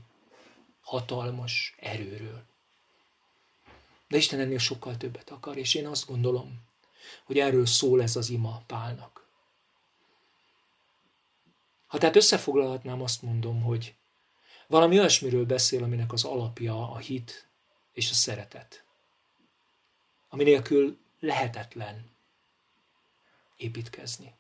hatalmas 0.82 1.76
erőről. 1.80 2.44
De 4.08 4.18
Isten 4.18 4.40
ennél 4.40 4.58
sokkal 4.58 4.98
többet 4.98 5.30
akar, 5.30 5.58
és 5.58 5.74
én 5.74 5.88
azt 5.88 6.08
gondolom, 6.08 6.62
hogy 7.24 7.40
erről 7.40 7.66
szól 7.66 8.02
ez 8.02 8.16
az 8.16 8.30
ima 8.30 8.64
Pálnak. 8.68 9.28
Ha 11.88 11.98
tehát 11.98 12.16
összefoglalhatnám, 12.16 13.02
azt 13.02 13.22
mondom, 13.22 13.62
hogy 13.62 13.94
valami 14.70 15.00
olyasmiről 15.00 15.46
beszél, 15.46 15.84
aminek 15.84 16.14
az 16.14 16.24
alapja 16.24 16.92
a 16.92 16.98
hit 16.98 17.48
és 17.94 18.10
a 18.10 18.14
szeretet. 18.14 18.84
Ami 20.30 20.44
nélkül 20.44 20.98
lehetetlen 21.20 22.12
építkezni. 23.58 24.34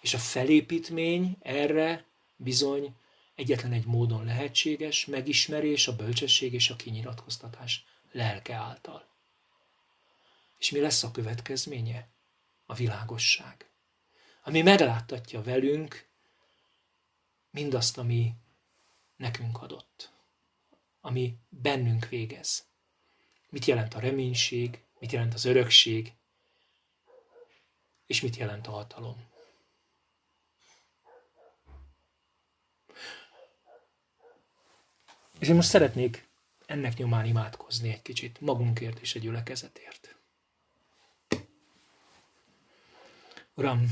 És 0.00 0.14
a 0.14 0.18
felépítmény 0.18 1.36
erre 1.40 2.04
bizony 2.36 2.94
egyetlen 3.34 3.72
egy 3.72 3.86
módon 3.86 4.24
lehetséges 4.24 5.06
megismerés, 5.06 5.88
a 5.88 5.96
bölcsesség 5.96 6.52
és 6.52 6.70
a 6.70 6.76
kinyilatkoztatás 6.76 7.84
lelke 8.12 8.54
által. 8.54 9.06
És 10.58 10.70
mi 10.70 10.80
lesz 10.80 11.02
a 11.02 11.10
következménye? 11.10 12.08
A 12.66 12.74
világosság. 12.74 13.70
Ami 14.42 14.62
megláttatja 14.62 15.42
velünk 15.42 16.06
mindazt, 17.50 17.98
ami 17.98 18.34
nekünk 19.18 19.62
adott. 19.62 20.12
Ami 21.00 21.38
bennünk 21.48 22.08
végez. 22.08 22.66
Mit 23.48 23.64
jelent 23.64 23.94
a 23.94 24.00
reménység, 24.00 24.84
mit 24.98 25.12
jelent 25.12 25.34
az 25.34 25.44
örökség, 25.44 26.12
és 28.06 28.20
mit 28.20 28.36
jelent 28.36 28.66
a 28.66 28.70
hatalom. 28.70 29.26
És 35.38 35.48
én 35.48 35.54
most 35.54 35.68
szeretnék 35.68 36.28
ennek 36.66 36.96
nyomán 36.96 37.24
imádkozni 37.24 37.92
egy 37.92 38.02
kicsit, 38.02 38.40
magunkért 38.40 38.98
és 38.98 39.14
a 39.14 39.18
gyülekezetért. 39.18 40.16
Uram, 43.54 43.84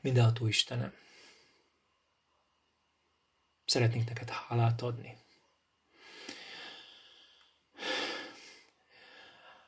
mindenható 0.00 0.46
Istenem, 0.46 0.94
szeretnénk 3.70 4.08
neked 4.08 4.28
hálát 4.28 4.82
adni. 4.82 5.16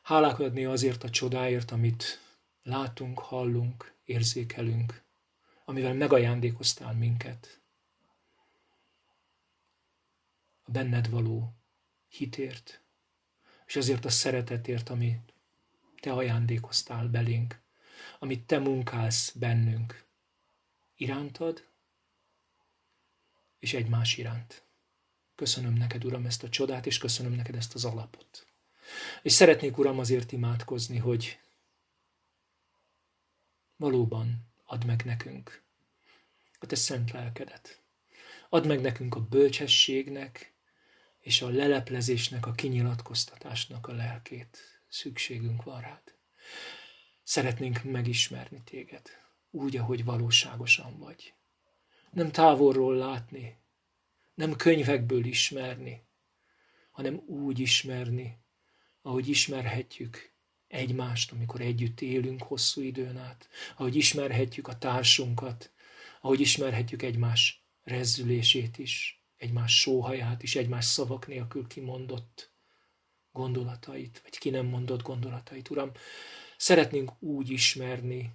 Hálát 0.03 0.41
adni 0.41 0.65
azért 0.65 1.05
a 1.05 1.11
csodáért, 1.11 1.71
amit 1.71 2.21
látunk, 2.63 3.19
hallunk, 3.19 3.95
érzékelünk, 4.05 5.03
amivel 5.65 5.95
megajándékoztál 5.95 6.95
minket. 6.95 7.61
A 10.63 10.71
benned 10.71 11.11
való 11.11 11.55
hitért, 12.09 12.83
és 13.67 13.77
azért 13.77 14.05
a 14.05 14.11
szeretetért, 14.11 14.89
amit 14.89 15.33
te 16.01 16.13
ajándékoztál 16.13 17.09
belénk, 17.09 17.61
amit 18.19 18.47
te 18.47 18.59
munkálsz 18.59 19.31
bennünk, 19.31 20.05
irántad, 20.97 21.71
és 23.63 23.75
egymás 23.75 24.17
iránt. 24.17 24.65
Köszönöm 25.35 25.73
neked, 25.73 26.05
Uram, 26.05 26.27
ezt 26.27 26.43
a 26.43 26.49
csodát, 26.49 26.87
és 26.87 26.99
köszönöm 26.99 27.33
neked 27.33 27.55
ezt 27.55 27.75
az 27.75 27.85
alapot. 27.85 28.47
És 29.23 29.33
szeretnék, 29.33 29.79
Uram, 29.79 29.99
azért 29.99 30.33
imádkozni, 30.33 30.99
hogy 30.99 31.39
valóban 33.77 34.53
add 34.65 34.87
meg 34.87 35.03
nekünk 35.05 35.63
a 36.59 36.67
te 36.67 36.75
szent 36.75 37.11
lelkedet. 37.11 37.83
Add 38.49 38.67
meg 38.67 38.81
nekünk 38.81 39.15
a 39.15 39.21
bölcsességnek 39.21 40.53
és 41.21 41.43
a 41.43 41.49
leleplezésnek, 41.49 42.47
a 42.47 42.53
kinyilatkoztatásnak 42.53 43.87
a 43.89 43.93
lelkét. 43.93 44.59
Szükségünk 44.89 45.63
van 45.63 45.81
rád. 45.81 46.15
Szeretnénk 47.23 47.83
megismerni 47.83 48.63
téged, 48.65 49.11
úgy, 49.51 49.77
ahogy 49.77 50.05
valóságosan 50.05 50.99
vagy. 50.99 51.35
Nem 52.13 52.31
távolról 52.31 52.97
látni, 52.97 53.57
nem 54.35 54.57
könyvekből 54.57 55.25
ismerni, 55.25 56.07
hanem 56.91 57.15
úgy 57.27 57.59
ismerni, 57.59 58.39
ahogy 59.03 59.29
ismerhetjük 59.29 60.35
egymást, 60.67 61.33
amikor 61.33 61.61
együtt 61.61 62.01
élünk 62.01 62.43
hosszú 62.43 62.81
időn 62.81 63.17
át, 63.17 63.49
ahogy 63.77 63.97
ismerhetjük 63.97 64.69
a 64.69 64.79
társunkat, 64.79 65.73
ahogy 66.21 66.41
ismerhetjük 66.41 67.03
egymás 67.03 67.65
rezzülését 67.83 68.79
is, 68.79 69.25
egymás 69.37 69.81
sóhaját 69.81 70.43
is, 70.43 70.57
egymás 70.57 70.85
szavak 70.85 71.27
nélkül 71.27 71.67
kimondott 71.67 72.53
gondolatait, 73.31 74.21
vagy 74.23 74.39
ki 74.39 74.51
nem 74.51 74.67
mondott 74.67 75.03
gondolatait. 75.03 75.71
Uram, 75.71 75.93
szeretnénk 76.57 77.23
úgy 77.23 77.51
ismerni, 77.51 78.31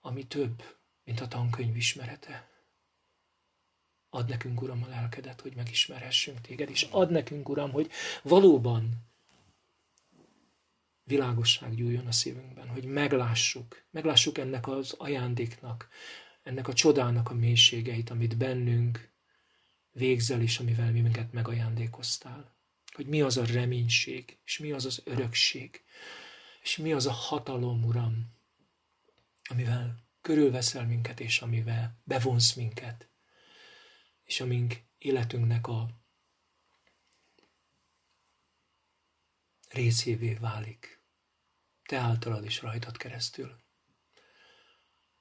ami 0.00 0.26
több, 0.26 0.62
mint 1.04 1.20
a 1.20 1.28
tankönyv 1.28 1.76
ismerete. 1.76 2.48
Add 4.10 4.28
nekünk, 4.28 4.62
Uram, 4.62 4.82
a 4.82 4.88
lelkedet, 4.88 5.40
hogy 5.40 5.54
megismerhessünk 5.54 6.40
téged, 6.40 6.70
és 6.70 6.82
add 6.90 7.10
nekünk, 7.10 7.48
Uram, 7.48 7.70
hogy 7.70 7.90
valóban 8.22 9.12
világosság 11.04 11.74
gyújjon 11.74 12.06
a 12.06 12.12
szívünkben, 12.12 12.68
hogy 12.68 12.84
meglássuk, 12.84 13.84
meglássuk 13.90 14.38
ennek 14.38 14.68
az 14.68 14.94
ajándéknak, 14.98 15.88
ennek 16.42 16.68
a 16.68 16.72
csodának 16.72 17.30
a 17.30 17.34
mélységeit, 17.34 18.10
amit 18.10 18.36
bennünk 18.36 19.12
végzel 19.90 20.40
is, 20.40 20.58
amivel 20.58 20.92
mi 20.92 21.00
minket 21.00 21.32
megajándékoztál. 21.32 22.56
Hogy 22.94 23.06
mi 23.06 23.20
az 23.20 23.36
a 23.36 23.46
reménység, 23.46 24.38
és 24.44 24.58
mi 24.58 24.72
az 24.72 24.84
az 24.84 25.02
örökség, 25.04 25.82
és 26.62 26.76
mi 26.76 26.92
az 26.92 27.06
a 27.06 27.12
hatalom, 27.12 27.84
Uram, 27.84 28.32
amivel 29.44 30.03
körülveszel 30.24 30.86
minket, 30.86 31.20
és 31.20 31.40
amivel 31.40 32.00
bevonsz 32.04 32.52
minket, 32.54 33.10
és 34.22 34.40
amink 34.40 34.74
életünknek 34.98 35.66
a 35.66 35.88
részévé 39.68 40.34
válik. 40.34 41.02
Te 41.82 41.98
általad 41.98 42.44
is 42.44 42.60
rajtad 42.60 42.96
keresztül. 42.96 43.62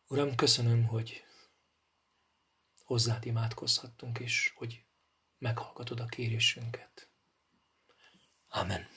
Uram, 0.07 0.35
köszönöm, 0.35 0.85
hogy 0.85 1.23
hozzád 2.83 3.25
imádkozhattunk, 3.25 4.19
és 4.19 4.51
hogy 4.55 4.85
meghallgatod 5.37 5.99
a 5.99 6.05
kérésünket. 6.05 7.09
Amen. 8.47 8.87